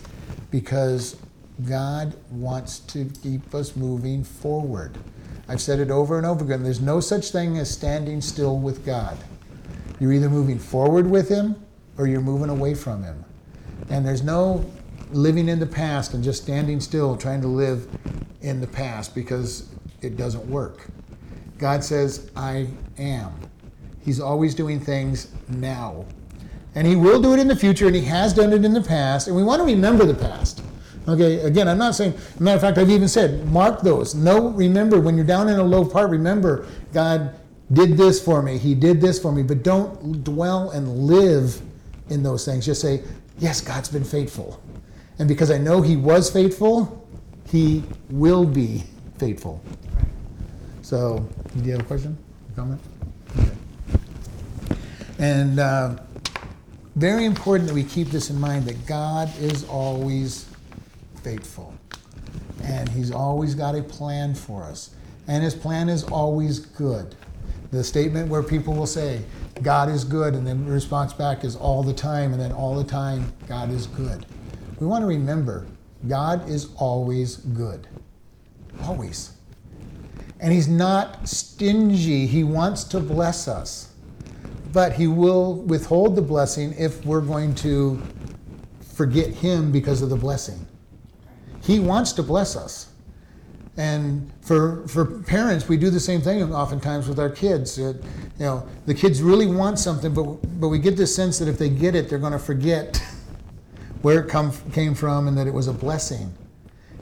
[0.51, 1.17] Because
[1.69, 4.99] God wants to keep us moving forward.
[5.49, 6.63] I've said it over and over again.
[6.65, 9.17] There's no such thing as standing still with God.
[10.01, 11.57] You're either moving forward with Him
[11.97, 13.25] or you're moving away from Him.
[13.89, 14.69] And there's no
[15.13, 17.89] living in the past and just standing still trying to live
[18.41, 19.69] in the past because
[20.03, 20.89] it doesn't work.
[21.59, 23.33] God says, I am.
[24.01, 26.05] He's always doing things now.
[26.75, 28.83] And He will do it in the future, and He has done it in the
[28.83, 29.27] past.
[29.27, 30.63] And we want to remember the past.
[31.09, 34.15] Okay, again, I'm not saying, matter of fact, I've even said, mark those.
[34.15, 37.35] No, remember, when you're down in a low part, remember, God
[37.73, 41.61] did this for me, He did this for me, but don't dwell and live
[42.11, 42.67] in those things.
[42.67, 43.03] Just say,
[43.39, 44.63] yes, God's been faithful.
[45.19, 47.09] And because I know He was faithful,
[47.49, 48.85] He will be
[49.19, 49.63] faithful.
[50.87, 52.17] So, do you have a question,
[52.55, 52.81] comment?
[55.19, 55.97] And uh,
[56.95, 60.49] very important that we keep this in mind that God is always
[61.25, 61.75] faithful.
[62.63, 64.95] And He's always got a plan for us.
[65.27, 67.17] And His plan is always good.
[67.73, 69.25] The statement where people will say,
[69.63, 72.77] God is good, and then the response back is all the time, and then all
[72.77, 74.25] the time, God is good.
[74.79, 75.67] We want to remember,
[76.07, 77.89] God is always good.
[78.85, 79.36] Always.
[80.47, 83.87] And He's not stingy, He wants to bless us
[84.77, 87.99] but he will withhold the blessing if we're going to
[88.95, 90.67] forget him because of the blessing.
[91.63, 92.91] He wants to bless us.
[93.79, 97.79] And for, for parents, we do the same thing oftentimes with our kids.
[97.79, 97.95] Uh,
[98.39, 100.25] you know, the kids really want something, but,
[100.61, 103.03] but we get this sense that if they get it, they're going to forget
[104.03, 106.35] where it come, came from and that it was a blessing.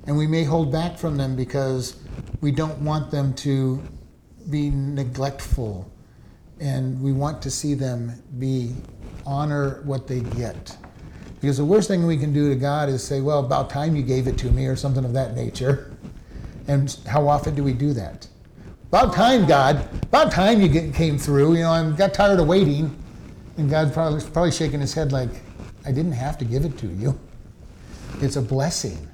[0.06, 1.96] And we may hold back from them because
[2.40, 3.82] we don't want them to
[4.50, 5.90] be neglectful
[6.60, 8.74] and we want to see them be
[9.26, 10.76] honor what they get.
[11.40, 14.02] Because the worst thing we can do to God is say, "Well, about time you
[14.02, 15.92] gave it to me," or something of that nature.
[16.68, 18.26] And how often do we do that?
[18.88, 19.86] About time, God.
[20.04, 21.54] About time you get, came through.
[21.54, 22.96] You know, I got tired of waiting,
[23.58, 25.42] and God's probably probably shaking his head like,
[25.84, 27.18] "I didn't have to give it to you.
[28.20, 29.08] It's a blessing."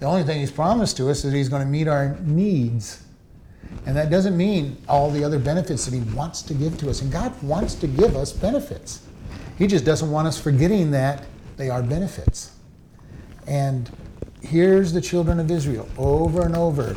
[0.00, 3.02] The only thing He's promised to us is He's going to meet our needs.
[3.86, 7.02] And that doesn't mean all the other benefits that He wants to give to us.
[7.02, 9.06] And God wants to give us benefits.
[9.58, 11.24] He just doesn't want us forgetting that
[11.56, 12.52] they are benefits.
[13.46, 13.90] And
[14.42, 16.96] here's the children of Israel over and over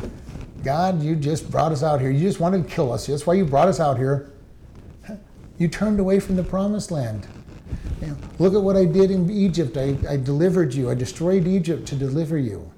[0.62, 2.10] God, you just brought us out here.
[2.10, 3.06] You just wanted to kill us.
[3.06, 4.32] That's why you brought us out here.
[5.56, 7.26] You turned away from the promised land.
[8.00, 9.76] You know, look at what I did in Egypt.
[9.76, 10.90] I, I delivered you.
[10.90, 12.70] I destroyed Egypt to deliver you.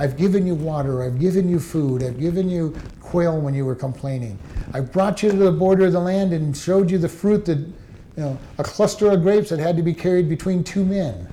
[0.00, 1.02] I've given you water.
[1.02, 2.02] I've given you food.
[2.02, 4.38] I've given you quail when you were complaining.
[4.72, 7.58] I brought you to the border of the land and showed you the fruit that,
[7.58, 7.74] you
[8.16, 11.28] know, a cluster of grapes that had to be carried between two men.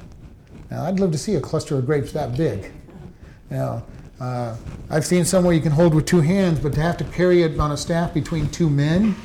[0.69, 2.73] Now, I'd love to see a cluster of grapes that big.
[3.49, 3.81] Know,
[4.19, 4.57] uh,
[4.89, 7.57] I've seen somewhere you can hold with two hands, but to have to carry it
[7.57, 9.15] on a staff between two men,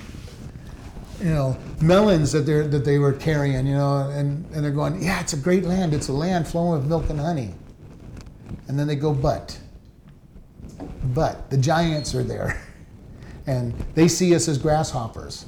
[1.19, 5.03] you know, melons that, they're, that they were carrying, you know, and, and they're going,
[5.03, 5.95] yeah, it's a great land.
[5.95, 7.55] It's a land flowing with milk and honey.
[8.69, 9.59] And then they go, but.
[11.15, 12.63] But the giants are there.
[13.45, 15.47] And they see us as grasshoppers.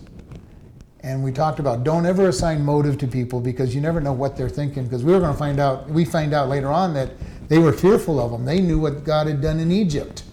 [1.04, 4.36] And we talked about don't ever assign motive to people because you never know what
[4.36, 4.82] they're thinking.
[4.82, 7.10] Because we were going to find out, we find out later on that
[7.48, 8.44] they were fearful of them.
[8.44, 10.24] They knew what God had done in Egypt.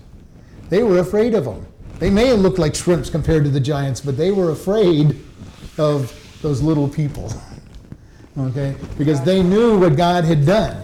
[0.69, 1.67] They were afraid of them.
[1.99, 5.21] They may have looked like shrimps compared to the giants, but they were afraid
[5.77, 7.31] of those little people.
[8.37, 8.77] Okay?
[8.97, 10.81] Because they knew what God had done.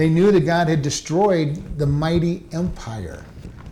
[0.00, 3.22] They knew that God had destroyed the mighty empire.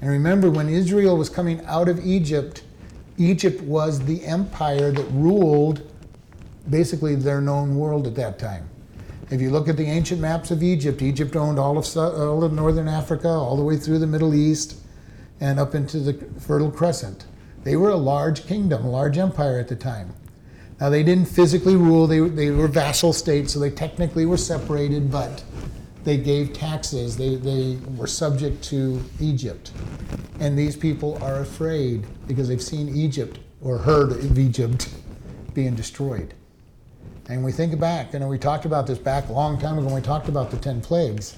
[0.02, 2.64] And remember, when Israel was coming out of Egypt,
[3.16, 5.90] Egypt was the empire that ruled
[6.68, 8.68] basically their known world at that time.
[9.30, 12.52] If you look at the ancient maps of Egypt, Egypt owned all of, all of
[12.52, 14.76] northern Africa, all the way through the Middle East,
[15.40, 17.24] and up into the Fertile Crescent.
[17.64, 20.12] They were a large kingdom, a large empire at the time.
[20.78, 25.10] Now, they didn't physically rule, they, they were vassal states, so they technically were separated,
[25.10, 25.42] but
[26.08, 29.72] they gave taxes, they, they were subject to Egypt.
[30.40, 34.88] And these people are afraid because they've seen Egypt or heard of Egypt
[35.54, 36.32] being destroyed.
[37.28, 39.84] And we think back, you know, we talked about this back a long time ago
[39.84, 41.36] when we talked about the 10 plagues.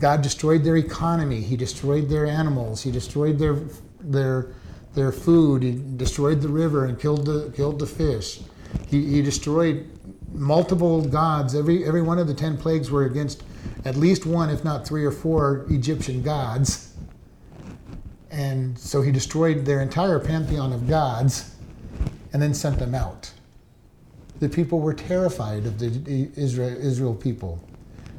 [0.00, 3.60] God destroyed their economy, He destroyed their animals, He destroyed their,
[4.00, 4.48] their,
[4.94, 8.40] their food, He destroyed the river and killed the, killed the fish.
[8.88, 9.88] He, he destroyed
[10.32, 11.54] multiple gods.
[11.54, 13.44] Every, every one of the 10 plagues were against
[13.84, 16.94] at least one, if not three or four, Egyptian gods.
[18.30, 21.54] And so he destroyed their entire pantheon of gods
[22.32, 23.32] and then sent them out.
[24.38, 27.60] The people were terrified of the Israel, Israel people,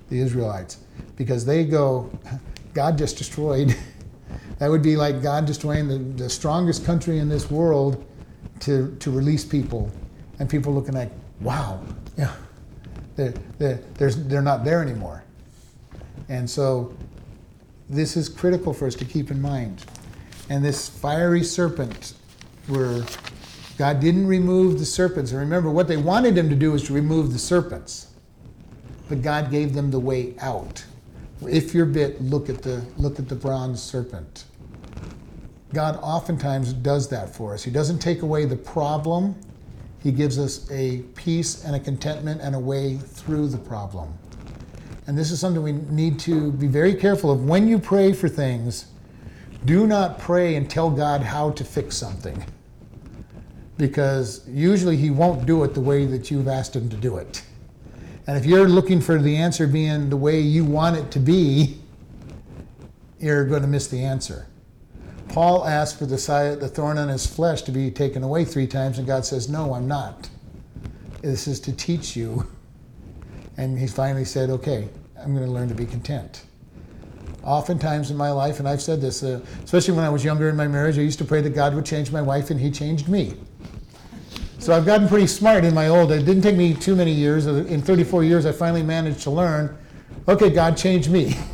[0.09, 0.77] the Israelites,
[1.15, 2.11] because they go,
[2.73, 3.75] God just destroyed.
[4.59, 8.05] that would be like God destroying the, the strongest country in this world
[8.61, 9.91] to, to release people.
[10.39, 11.83] And people looking like, wow,
[12.17, 12.33] yeah,
[13.15, 15.23] they're, they're, they're not there anymore.
[16.31, 16.95] And so
[17.89, 19.83] this is critical for us to keep in mind.
[20.49, 22.13] And this fiery serpent,
[22.67, 23.03] where
[23.77, 25.31] God didn't remove the serpents.
[25.31, 28.13] And remember, what they wanted him to do was to remove the serpents.
[29.09, 30.85] But God gave them the way out.
[31.49, 34.45] If you're bit, look at the look at the bronze serpent.
[35.73, 37.61] God oftentimes does that for us.
[37.61, 39.35] He doesn't take away the problem.
[40.01, 44.13] He gives us a peace and a contentment and a way through the problem.
[45.07, 47.45] And this is something we need to be very careful of.
[47.45, 48.85] When you pray for things,
[49.65, 52.43] do not pray and tell God how to fix something.
[53.77, 57.43] Because usually He won't do it the way that you've asked Him to do it.
[58.27, 61.79] And if you're looking for the answer being the way you want it to be,
[63.19, 64.47] you're going to miss the answer.
[65.29, 69.07] Paul asked for the, thorn on his flesh to be taken away three times, and
[69.07, 70.29] God says, No, I'm not.
[71.21, 72.47] This is to teach you.
[73.57, 74.87] And he finally said, Okay,
[75.19, 76.45] I'm going to learn to be content.
[77.43, 80.55] Oftentimes in my life, and I've said this, uh, especially when I was younger in
[80.55, 83.09] my marriage, I used to pray that God would change my wife, and He changed
[83.09, 83.33] me.
[84.59, 86.11] So I've gotten pretty smart in my old.
[86.11, 87.47] It didn't take me too many years.
[87.47, 89.75] In 34 years, I finally managed to learn.
[90.27, 91.35] Okay, God changed me.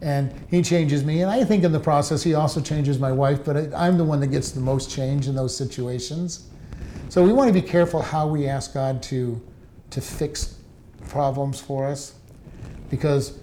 [0.00, 1.22] and he changes me.
[1.22, 4.04] And I think in the process, he also changes my wife, but I, I'm the
[4.04, 6.48] one that gets the most change in those situations.
[7.08, 9.40] So we want to be careful how we ask God to,
[9.90, 10.58] to fix
[11.08, 12.14] problems for us
[12.90, 13.38] because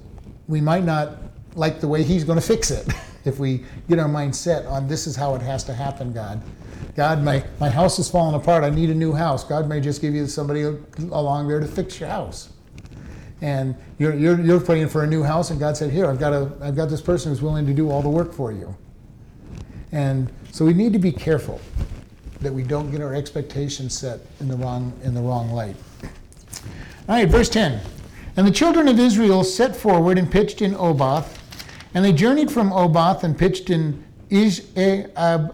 [0.48, 1.18] we might not
[1.56, 2.88] like the way he's going to fix it
[3.26, 6.42] if we get our mind set on this is how it has to happen, God.
[6.96, 8.64] God, my, my house is falling apart.
[8.64, 9.44] I need a new house.
[9.44, 10.64] God may just give you somebody
[11.12, 12.50] along there to fix your house
[13.42, 16.34] and you're, you're, you're praying for a new house and god said here i've got,
[16.34, 18.76] a, I've got this person who's willing to do all the work for you
[19.92, 21.60] and so we need to be careful
[22.42, 25.76] that we don't get our expectations set in the wrong, in the wrong light
[27.08, 27.80] all right verse 10
[28.38, 31.42] and the children of israel set forward and pitched in oboth
[31.94, 35.54] and they journeyed from oboth and pitched in Ish-Abarim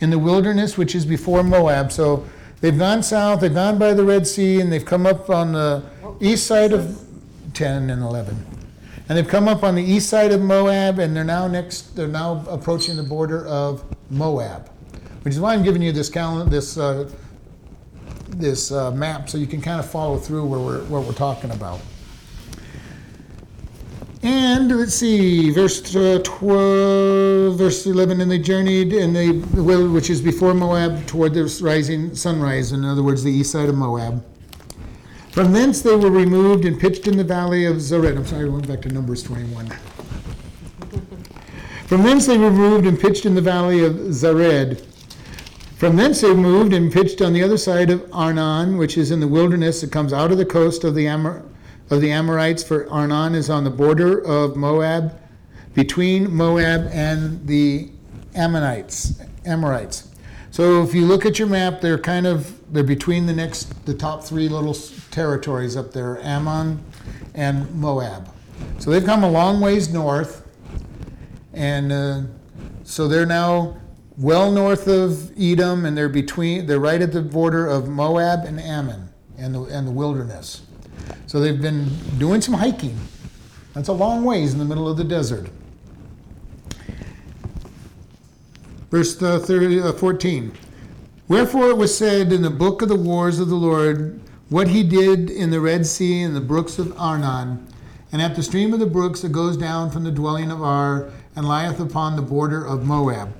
[0.00, 2.26] in the wilderness which is before moab so
[2.60, 5.82] they've gone south they've gone by the red sea and they've come up on the
[6.20, 7.04] east side of
[7.54, 8.36] 10 and 11.
[9.08, 11.94] And they've come up on the east side of Moab, and they're now next.
[11.94, 14.70] They're now approaching the border of Moab,
[15.22, 17.10] which is why I'm giving you this calendar, this uh,
[18.38, 21.50] this uh, map, so you can kind of follow through where we're what we're talking
[21.50, 21.80] about.
[24.24, 30.22] And let's see, verse uh, 12, verse 11, and they journeyed, and they, which is
[30.22, 34.24] before Moab, toward the rising sunrise, in other words, the east side of Moab.
[35.32, 38.16] From thence they were removed and pitched in the valley of Zared.
[38.16, 39.66] I'm sorry, I went back to Numbers 21.
[41.86, 44.86] From thence they were removed and pitched in the valley of Zared.
[45.76, 49.20] From thence they moved and pitched on the other side of Arnon, which is in
[49.20, 49.82] the wilderness.
[49.82, 51.42] It comes out of the coast of the, Amor-
[51.90, 55.20] of the Amorites, for Arnon is on the border of Moab,
[55.74, 57.90] between Moab and the
[58.34, 60.08] Ammonites, Amorites.
[60.52, 63.94] So if you look at your map, they're kind of they're between the next the
[63.94, 64.74] top three little
[65.10, 66.84] territories up there, Ammon
[67.34, 68.32] and Moab.
[68.78, 70.48] So they've come a long ways north,
[71.52, 72.20] and uh,
[72.84, 73.76] so they're now
[74.16, 78.60] well north of Edom, and they're between they're right at the border of Moab and
[78.60, 79.08] Ammon
[79.38, 80.62] and the and the wilderness.
[81.26, 81.88] So they've been
[82.18, 82.98] doing some hiking.
[83.72, 85.50] That's a long ways in the middle of the desert.
[88.90, 90.52] Verse uh, 30, uh, 14.
[91.26, 94.84] Wherefore it was said in the book of the wars of the Lord, what he
[94.84, 97.66] did in the Red Sea and the brooks of Arnon,
[98.12, 101.10] and at the stream of the brooks that goes down from the dwelling of Ar
[101.34, 103.34] and lieth upon the border of Moab.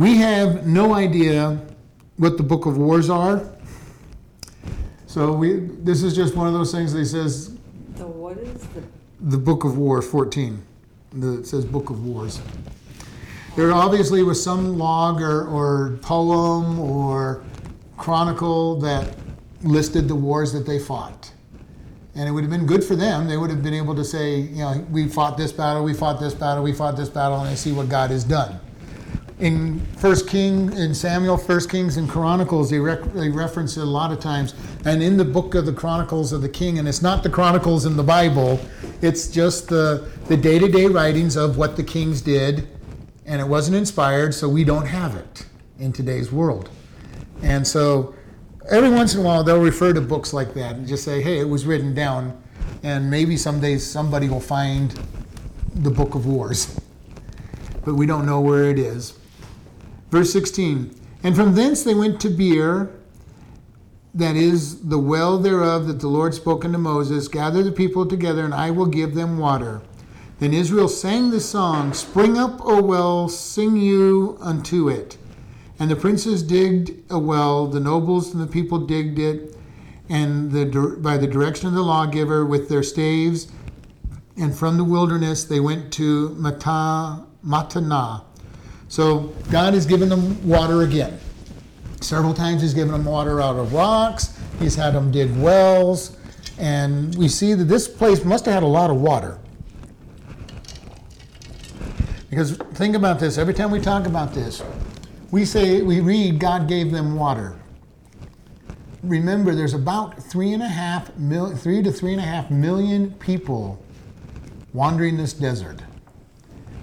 [0.00, 1.60] We have no idea
[2.16, 3.44] what the book of wars are.
[5.06, 7.58] So we this is just one of those things that he says
[7.96, 8.82] The what is the,
[9.20, 10.62] the book of war 14.
[11.12, 12.40] The, it says book of wars.
[13.56, 17.44] There obviously was some log or, or poem or
[17.98, 19.14] chronicle that
[19.62, 21.30] listed the wars that they fought.
[22.14, 23.28] And it would have been good for them.
[23.28, 26.18] They would have been able to say, you know, we fought this battle, we fought
[26.18, 28.58] this battle, we fought this battle, and they see what God has done.
[29.40, 34.12] In First King, in Samuel, First Kings, and Chronicles, they, they reference it a lot
[34.12, 34.54] of times.
[34.84, 37.86] And in the book of the Chronicles of the King, and it's not the Chronicles
[37.86, 38.60] in the Bible,
[39.00, 42.68] it's just the the day-to-day writings of what the kings did
[43.30, 45.46] and it wasn't inspired, so we don't have it
[45.78, 46.68] in today's world.
[47.42, 48.12] And so
[48.68, 51.38] every once in a while they'll refer to books like that and just say, hey,
[51.38, 52.42] it was written down,
[52.82, 55.00] and maybe someday somebody will find
[55.76, 56.80] the book of wars.
[57.84, 59.16] But we don't know where it is.
[60.10, 62.90] Verse 16 And from thence they went to Beer,
[64.12, 68.44] that is the well thereof that the Lord spoke unto Moses, Gather the people together,
[68.44, 69.82] and I will give them water.
[70.40, 75.16] Then Israel sang the song, Spring up, O well, sing you unto it.
[75.78, 79.56] And the princes digged a well, the nobles and the people digged it,
[80.08, 83.48] and the, by the direction of the lawgiver with their staves,
[84.36, 88.24] and from the wilderness they went to Mata, Matana.
[88.90, 91.18] So God has given them water again.
[92.00, 94.36] Several times he's given them water out of rocks.
[94.58, 96.16] He's had them dig wells.
[96.58, 99.38] And we see that this place must have had a lot of water.
[102.28, 104.60] Because think about this every time we talk about this,
[105.30, 107.56] we say, we read, God gave them water.
[109.04, 113.12] Remember, there's about three and a half mil, three to three and a half million
[113.14, 113.80] people
[114.72, 115.80] wandering this desert.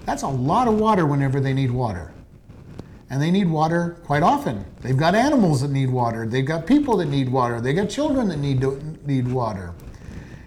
[0.08, 2.14] That's a lot of water whenever they need water.
[3.10, 4.64] And they need water quite often.
[4.80, 6.26] They've got animals that need water.
[6.26, 7.60] They've got people that need water.
[7.60, 9.74] They've got children that need to, need water.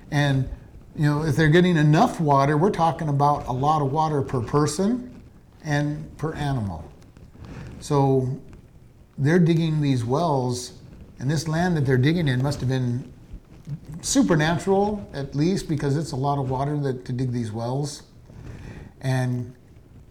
[0.10, 0.50] And
[0.96, 4.42] you know, if they're getting enough water, we're talking about a lot of water per
[4.42, 5.22] person
[5.64, 6.84] and per animal.
[7.82, 8.42] So
[9.20, 10.74] they're digging these wells,
[11.20, 13.14] and this land that they're digging in must have been
[14.02, 18.02] supernatural, at least, because it's a lot of water that, to dig these wells.
[19.02, 19.54] And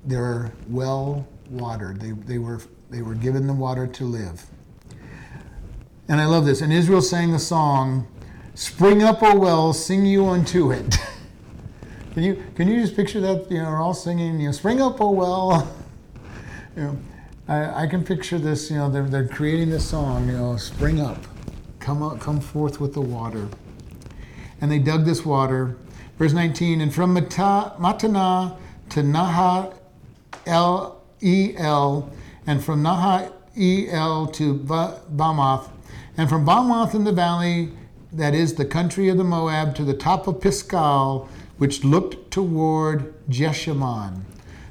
[0.05, 2.01] they're well watered.
[2.01, 2.61] They, they, were,
[2.91, 4.45] they were given the water to live.
[6.09, 6.61] And I love this.
[6.61, 8.07] And Israel sang the song,
[8.55, 10.99] Spring up, O well, sing you unto it.
[12.15, 13.51] can you can you just picture that?
[13.51, 15.73] You know, we're all singing, you know, spring up, O well.
[16.77, 16.99] you know,
[17.51, 21.01] I, I can picture this, you know, they're, they're creating this song, you know, spring
[21.01, 21.19] up,
[21.81, 23.49] come up, come forth with the water.
[24.61, 25.77] And they dug this water.
[26.17, 28.57] Verse 19, and from Mata, Matana
[28.91, 29.75] to Naha
[30.47, 32.11] El El,
[32.47, 35.69] and from Naha El to Ba- Bamoth,
[36.17, 37.71] and from Bamoth in the valley,
[38.13, 41.27] that is the country of the Moab, to the top of Pisgah,
[41.59, 44.23] which looked toward Jeshimon.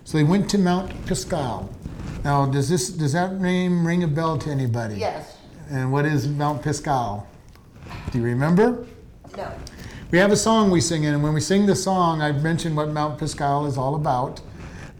[0.03, 1.67] So they went to Mount Pisgah.
[2.23, 4.95] Now, does this does that name ring a bell to anybody?
[4.95, 5.37] Yes.
[5.69, 7.23] And what is Mount Pisgah?
[8.11, 8.85] Do you remember?
[9.37, 9.51] No.
[10.11, 12.75] We have a song we sing in, and when we sing the song, I've mentioned
[12.75, 14.41] what Mount Pisgah is all about.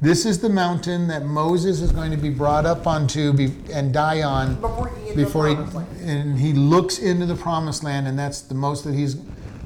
[0.02, 3.92] This is the mountain that Moses is going to be brought up onto be, and
[3.92, 6.10] die on Before he before he the promised land.
[6.10, 9.18] and he looks into the promised land, and that's the most that he's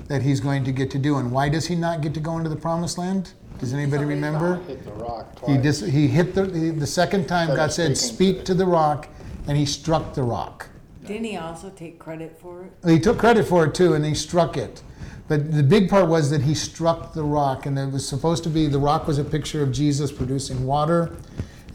[0.07, 1.17] that he's going to get to do.
[1.17, 3.33] And why does he not get to go into the promised land?
[3.59, 4.55] Does anybody Somebody's remember?
[4.63, 5.61] Hit the rock He twice.
[5.61, 7.47] dis, he hit the the the second time.
[7.47, 8.15] Started God said, speaking.
[8.35, 9.09] "Speak to the rock,"
[9.47, 10.69] and he struck the rock.
[11.05, 12.89] Didn't he also take credit for it?
[12.89, 14.81] He took credit for it too, and he struck it.
[15.27, 18.49] But the big part was that he struck the rock, and it was supposed to
[18.49, 21.15] be the rock was a picture of Jesus producing water,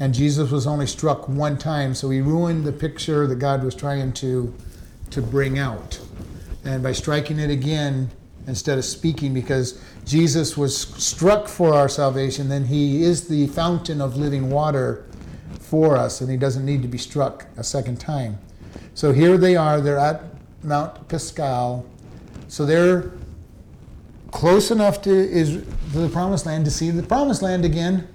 [0.00, 3.74] and Jesus was only struck one time, so he ruined the picture that God was
[3.74, 4.54] trying to
[5.10, 5.98] to bring out.
[6.64, 8.10] And by striking it again
[8.46, 14.00] instead of speaking, because Jesus was struck for our salvation, then he is the fountain
[14.00, 15.06] of living water
[15.60, 18.38] for us, and he doesn't need to be struck a second time.
[18.94, 20.22] So here they are, they're at
[20.62, 21.82] Mount Pisgah.
[22.48, 23.12] So they're
[24.30, 28.08] close enough to is to the promised land to see the promised land again.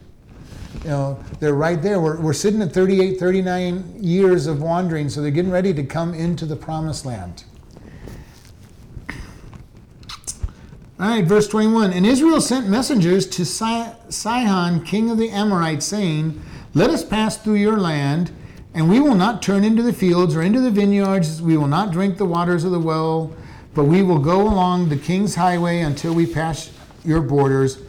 [0.84, 2.00] You know, they're right there.
[2.00, 6.14] We're, we're sitting at 38, 39 years of wandering, so they're getting ready to come
[6.14, 7.46] into the promised land.
[11.00, 11.92] All right, verse 21.
[11.92, 16.42] And Israel sent messengers to Sihon, king of the Amorites, saying,
[16.74, 18.32] Let us pass through your land,
[18.74, 21.42] and we will not turn into the fields or into the vineyards.
[21.42, 23.36] We will not drink the waters of the well,
[23.74, 26.72] but we will go along the king's highway until we pass
[27.04, 27.80] your borders.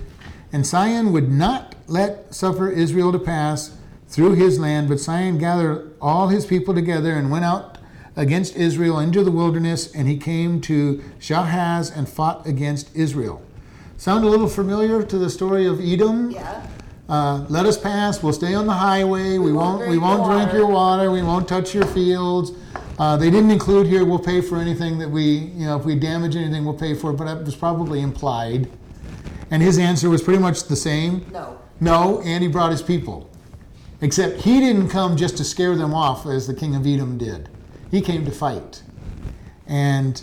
[0.53, 3.76] And Sihon would not let suffer Israel to pass
[4.09, 7.78] through his land, but Sihon gathered all his people together and went out
[8.16, 13.43] against Israel into the wilderness, and he came to Jahaz and fought against Israel.
[13.97, 16.30] Sound a little familiar to the story of Edom?
[16.30, 16.66] Yeah.
[17.09, 18.22] Uh, let us pass.
[18.22, 19.39] We'll stay on the highway.
[19.39, 19.80] We, won't.
[19.80, 21.11] We drink won't your drink your water.
[21.11, 22.53] We won't touch your fields.
[22.99, 24.05] Uh, they didn't include here.
[24.05, 27.11] We'll pay for anything that we, you know, if we damage anything, we'll pay for
[27.11, 27.14] it.
[27.14, 28.68] But it was probably implied.
[29.51, 31.26] And his answer was pretty much the same.
[31.32, 31.59] No.
[31.80, 33.30] No, and he brought his people.
[34.01, 37.49] Except he didn't come just to scare them off as the king of Edom did.
[37.90, 38.82] He came to fight.
[39.66, 40.22] And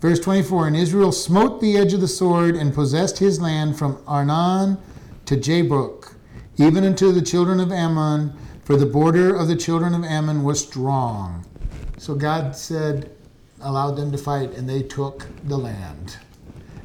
[0.00, 4.02] verse 24 And Israel smote the edge of the sword and possessed his land from
[4.06, 4.78] Arnon
[5.26, 6.16] to Jabbok,
[6.56, 8.32] even unto the children of Ammon,
[8.64, 11.44] for the border of the children of Ammon was strong.
[12.04, 13.10] So God said,
[13.62, 16.18] allowed them to fight, and they took the land.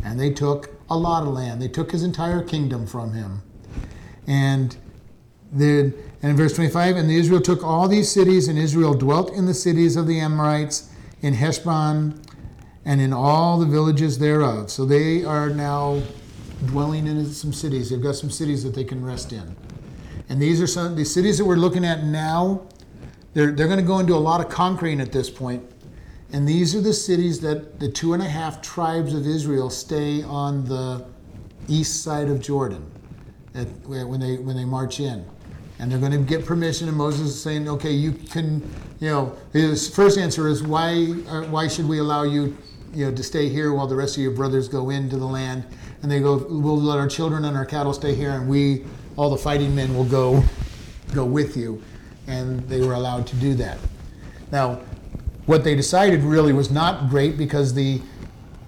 [0.01, 1.61] And they took a lot of land.
[1.61, 3.41] They took his entire kingdom from him.
[4.27, 4.77] And
[5.51, 9.45] then, and in verse 25, and Israel took all these cities, and Israel dwelt in
[9.45, 10.89] the cities of the Amorites,
[11.19, 12.21] in Heshbon,
[12.85, 14.71] and in all the villages thereof.
[14.71, 16.01] So they are now
[16.67, 17.89] dwelling in some cities.
[17.89, 19.53] They've got some cities that they can rest in.
[20.29, 22.69] And these are some the cities that we're looking at now.
[23.33, 25.63] They're, they're going to go into a lot of conquering at this point.
[26.31, 30.21] And these are the cities that the two and a half tribes of Israel stay
[30.23, 31.05] on the
[31.67, 32.85] east side of Jordan
[33.55, 35.25] at, when they when they march in,
[35.79, 36.87] and they're going to get permission.
[36.87, 38.61] And Moses is saying, "Okay, you can."
[38.99, 41.15] You know, his first answer is, "Why?
[41.27, 42.55] Uh, why should we allow you,
[42.93, 45.63] you know, to stay here while the rest of your brothers go into the land?"
[46.03, 49.31] And they go, "We'll let our children and our cattle stay here, and we, all
[49.31, 50.43] the fighting men, will go,
[51.13, 51.81] go with you."
[52.29, 53.77] And they were allowed to do that.
[54.51, 54.79] Now,
[55.45, 58.01] what they decided really was not great because the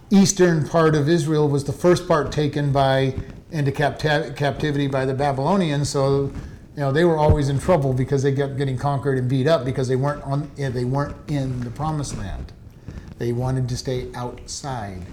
[0.09, 3.15] eastern part of Israel was the first part taken by
[3.51, 5.89] into capti- captivity by the Babylonians.
[5.89, 6.31] So,
[6.75, 9.63] you know, they were always in trouble because they kept getting conquered and beat up
[9.63, 12.51] because they weren't on they weren't in the promised land.
[13.17, 15.05] They wanted to stay outside.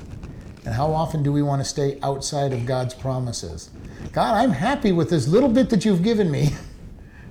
[0.64, 3.70] And how often do we want to stay outside of God's promises?
[4.12, 6.50] God, I'm happy with this little bit that you've given me.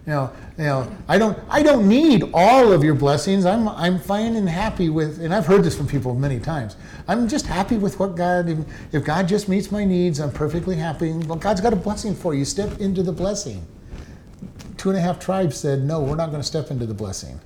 [0.08, 3.46] You know, you know, I don't, I don't need all of your blessings.
[3.46, 6.78] I'm, I'm fine and happy with, and I've heard this from people many times.
[7.10, 8.66] I'm just happy with what God.
[8.94, 11.12] If, God just meets my needs, I'm perfectly happy.
[11.12, 12.46] Well, God's got a blessing for you.
[12.46, 13.68] Step into the blessing.
[14.78, 17.38] Two and a half tribes said, no, we're not going to step into the blessing,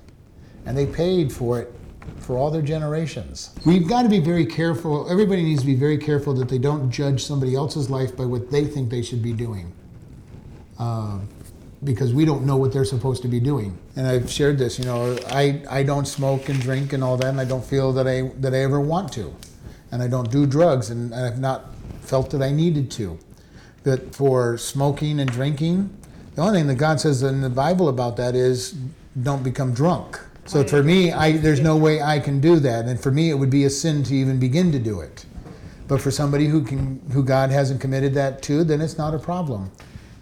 [0.64, 1.74] and they paid for it
[2.18, 3.52] for all their generations.
[3.66, 5.10] We've got to be very careful.
[5.10, 8.52] Everybody needs to be very careful that they don't judge somebody else's life by what
[8.52, 9.72] they think they should be doing.
[10.78, 11.18] Uh,
[11.84, 13.76] because we don't know what they're supposed to be doing.
[13.96, 17.28] And I've shared this, you know, I, I don't smoke and drink and all that,
[17.28, 19.34] and I don't feel that I that I ever want to.
[19.90, 23.18] And I don't do drugs, and I've not felt that I needed to.
[23.84, 25.94] But for smoking and drinking,
[26.34, 28.74] the only thing that God says in the Bible about that is
[29.22, 30.18] don't become drunk.
[30.46, 33.34] So for me, I there's no way I can do that, and for me, it
[33.34, 35.26] would be a sin to even begin to do it.
[35.88, 39.18] But for somebody who can, who God hasn't committed that to, then it's not a
[39.18, 39.70] problem.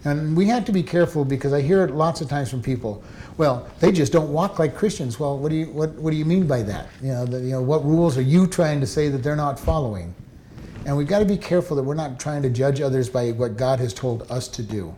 [0.03, 3.03] And we have to be careful because I hear it lots of times from people.
[3.37, 5.19] Well, they just don't walk like Christians.
[5.19, 6.87] Well, what do you what, what do you mean by that?
[7.01, 9.59] You know, the, you know, what rules are you trying to say that they're not
[9.59, 10.13] following?
[10.85, 13.57] And we've got to be careful that we're not trying to judge others by what
[13.57, 14.95] God has told us to do,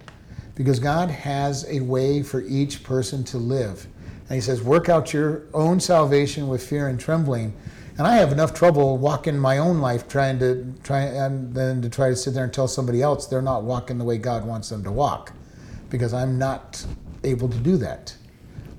[0.55, 3.87] because God has a way for each person to live,
[4.29, 7.53] and He says, "Work out your own salvation with fear and trembling."
[7.97, 11.89] And I have enough trouble walking my own life trying to try and then to
[11.89, 14.69] try to sit there and tell somebody else they're not walking the way God wants
[14.69, 15.31] them to walk,
[15.89, 16.83] because I'm not
[17.23, 18.15] able to do that,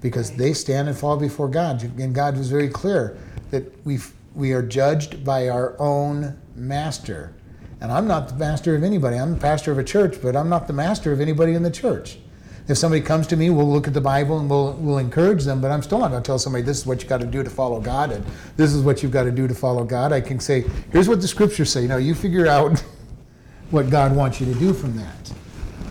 [0.00, 3.16] because they stand and fall before God, and God was very clear
[3.50, 4.00] that we
[4.34, 7.32] we are judged by our own master,
[7.80, 9.16] and I'm not the master of anybody.
[9.16, 11.70] I'm the pastor of a church, but I'm not the master of anybody in the
[11.70, 12.18] church.
[12.66, 15.60] If somebody comes to me, we'll look at the Bible and we'll, we'll encourage them,
[15.60, 17.42] but I'm still not going to tell somebody this is what you got to do
[17.42, 18.24] to follow God and
[18.56, 20.12] this is what you've got to do to follow God.
[20.12, 21.86] I can say, here's what the scriptures say.
[21.86, 22.82] Now you figure out
[23.70, 25.32] what God wants you to do from that.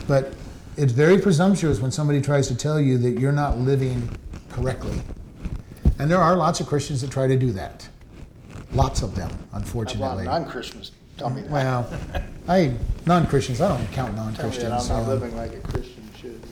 [0.08, 0.34] But
[0.76, 4.10] it's very presumptuous when somebody tries to tell you that you're not living
[4.50, 5.00] correctly.
[6.00, 7.88] And there are lots of Christians that try to do that.
[8.74, 10.24] Lots of them, A lot of unfortunately.
[10.26, 11.52] non-Christians tell me that.
[11.52, 11.94] Well,
[12.48, 12.74] I
[13.06, 13.62] non-Christians.
[13.62, 14.90] I don't count Tell me that non-Christians.
[14.90, 16.03] I'm not um, living like a Christian.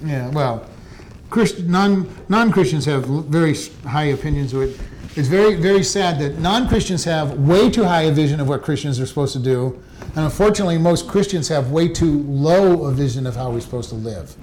[0.04, 0.66] Yeah, well,
[1.64, 4.80] non non Christians have very high opinions of it.
[5.16, 8.64] It's very very sad that non Christians have way too high a vision of what
[8.64, 9.82] Christians are supposed to do,
[10.16, 13.96] and unfortunately, most Christians have way too low a vision of how we're supposed to
[13.96, 14.36] live.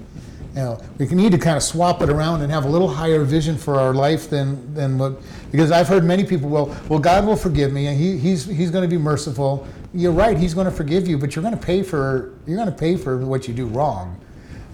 [0.55, 3.23] You know, we need to kind of swap it around and have a little higher
[3.23, 5.21] vision for our life than than what.
[5.51, 8.71] Because I've heard many people, well, well, God will forgive me, and he, He's He's
[8.71, 9.67] going to be merciful.
[9.93, 12.69] You're right, He's going to forgive you, but you're going to pay for you're going
[12.69, 14.19] to pay for what you do wrong.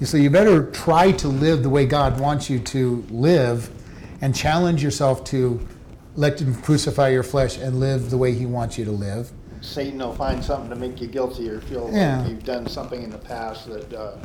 [0.04, 3.70] So you better try to live the way God wants you to live
[4.22, 5.66] and challenge yourself to
[6.16, 9.32] let him crucify your flesh and live the way he wants you to live.
[9.62, 12.22] Satan will find something to make you guilty or feel Yeah.
[12.22, 14.18] like you've done something in the past that uh,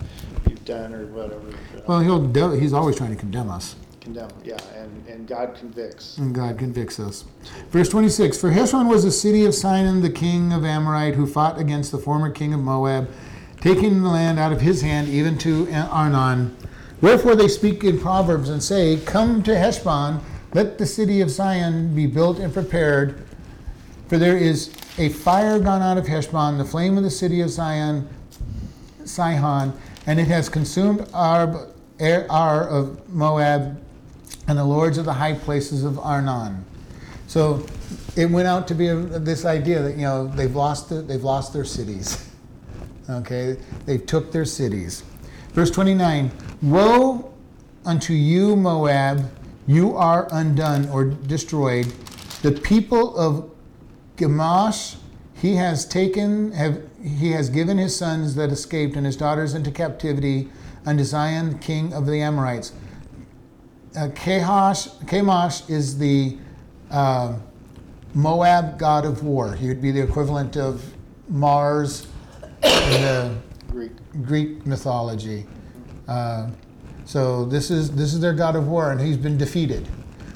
[0.49, 1.43] you've done or whatever.
[1.87, 6.19] Well, he'll he's always trying to condemn us, Condemn, yeah, and, and God convicts.
[6.19, 7.25] and God convicts us.
[7.71, 11.59] Verse 26 For Heshbon was the city of Sihon, the king of Amorite, who fought
[11.59, 13.09] against the former king of Moab,
[13.61, 16.57] taking the land out of his hand, even to Arnon.
[17.01, 20.21] Wherefore they speak in Proverbs and say, Come to Heshbon,
[20.53, 23.27] let the city of Zion be built and prepared.
[24.09, 27.51] For there is a fire gone out of Heshbon, the flame of the city of
[27.51, 28.09] Zion,
[29.05, 29.73] Sihon,
[30.07, 33.81] and it has consumed Arb, Er- Ar of Moab,
[34.49, 36.65] and the lords of the high places of Arnon.
[37.29, 37.65] So
[38.17, 41.23] it went out to be a, this idea that you know they've lost the, they've
[41.23, 42.27] lost their cities.
[43.11, 43.57] Okay,
[43.87, 45.03] they took their cities.
[45.53, 46.31] Verse 29
[46.63, 47.33] Woe
[47.85, 49.31] unto you, Moab,
[49.67, 51.87] you are undone or destroyed.
[52.43, 53.51] The people of
[54.17, 54.97] Chemosh
[55.41, 59.71] he has taken, have, he has given his sons that escaped and his daughters into
[59.71, 60.51] captivity
[60.85, 62.73] unto Zion, king of the Amorites.
[63.97, 64.09] Uh,
[65.69, 66.37] is the
[66.91, 67.39] uh,
[68.13, 69.55] Moab god of war.
[69.55, 70.93] He would be the equivalent of
[71.29, 72.07] Mars
[72.63, 73.37] the
[73.69, 73.93] Greek.
[74.25, 75.47] Greek mythology.
[76.09, 76.51] Uh,
[77.05, 79.89] so this is this is their god of war, and he's been defeated.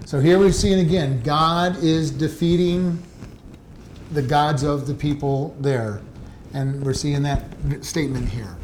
[0.07, 1.23] So here we see it again.
[1.23, 3.03] God is defeating
[4.13, 6.03] the gods of the people there,
[6.53, 7.43] and we're seeing that
[7.81, 8.57] statement here.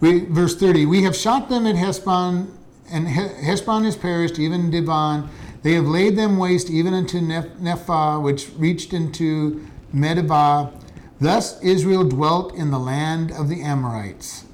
[0.00, 2.48] We, verse 30, we have shot them at Heshbon,
[2.90, 3.60] and He- has
[3.96, 5.28] perished, even Dibon.
[5.62, 10.72] They have laid them waste even unto Neph- Nephah, which reached into Medeba.
[11.20, 14.44] Thus Israel dwelt in the land of the Amorites.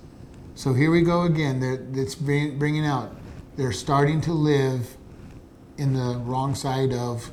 [0.54, 1.62] So here we go again.
[1.94, 3.16] It's bringing out.
[3.56, 4.96] They're starting to live
[5.78, 7.30] in the wrong side of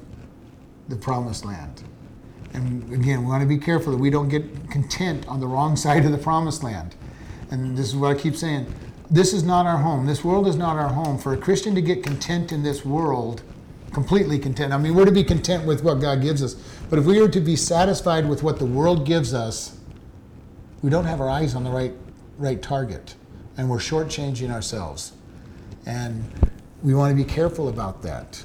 [0.88, 1.84] the promised land.
[2.54, 5.76] And again, we want to be careful that we don't get content on the wrong
[5.86, 6.96] side of the promised land.
[7.52, 8.74] And this is what I keep saying.
[9.10, 10.06] This is not our home.
[10.06, 11.18] This world is not our home.
[11.18, 13.42] For a Christian to get content in this world,
[13.94, 14.74] completely content.
[14.74, 16.56] I mean, we're to be content with what God gives us.
[16.90, 19.78] But if we are to be satisfied with what the world gives us,
[20.82, 21.94] we don't have our eyes on the right
[22.38, 23.16] right target.
[23.58, 25.14] And we're shortchanging ourselves.
[25.86, 26.24] And
[26.84, 28.44] we want to be careful about that.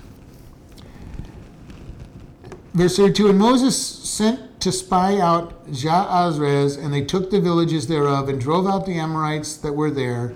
[2.73, 8.29] Verse 32 And Moses sent to spy out Jaazer, and they took the villages thereof,
[8.29, 10.35] and drove out the Amorites that were there.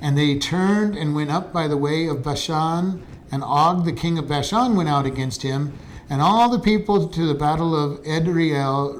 [0.00, 4.18] And they turned and went up by the way of Bashan, and Og the king
[4.18, 5.72] of Bashan went out against him,
[6.08, 8.52] and all the people to the battle of Edrei.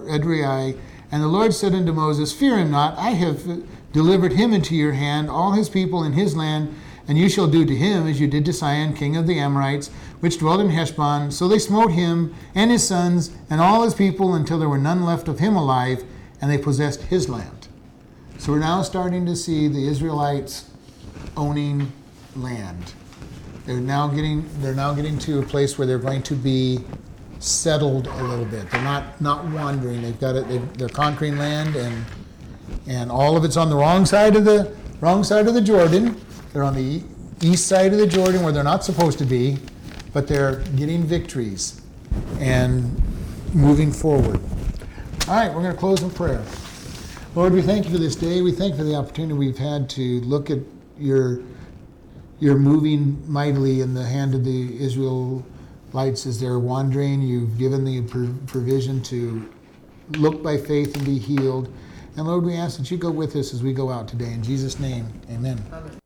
[0.08, 0.78] Edrei.
[1.12, 4.92] And the Lord said unto Moses, Fear him not, I have delivered him into your
[4.92, 6.74] hand, all his people in his land,
[7.06, 9.90] and you shall do to him as you did to Sihon, king of the Amorites,
[10.20, 11.30] which dwelt in Heshbon.
[11.30, 15.04] So they smote him and his sons and all his people until there were none
[15.04, 16.02] left of him alive,
[16.40, 17.68] and they possessed his land.
[18.38, 20.70] So we're now starting to see the Israelites
[21.36, 21.92] owning
[22.34, 22.94] land.
[23.64, 26.80] They're now getting they're now getting to a place where they're going to be
[27.38, 28.70] settled a little bit.
[28.70, 30.02] They're not not wandering.
[30.02, 30.48] They've got it.
[30.48, 32.04] They, they're conquering land, and
[32.86, 36.20] and all of it's on the wrong side of the wrong side of the Jordan.
[36.52, 37.02] They're on the
[37.40, 39.58] east side of the Jordan where they're not supposed to be,
[40.12, 41.80] but they're getting victories
[42.38, 43.02] and
[43.54, 44.40] moving forward.
[45.26, 46.44] All right, we're going to close in prayer.
[47.34, 48.42] Lord, we thank you for this day.
[48.42, 50.58] We thank you for the opportunity we've had to look at
[50.98, 51.40] your
[52.44, 57.22] you're moving mightily in the hand of the Israelites as they're wandering.
[57.22, 59.50] You've given the pro- provision to
[60.10, 61.72] look by faith and be healed.
[62.18, 64.30] And Lord, we ask that you go with us as we go out today.
[64.30, 65.58] In Jesus' name, amen.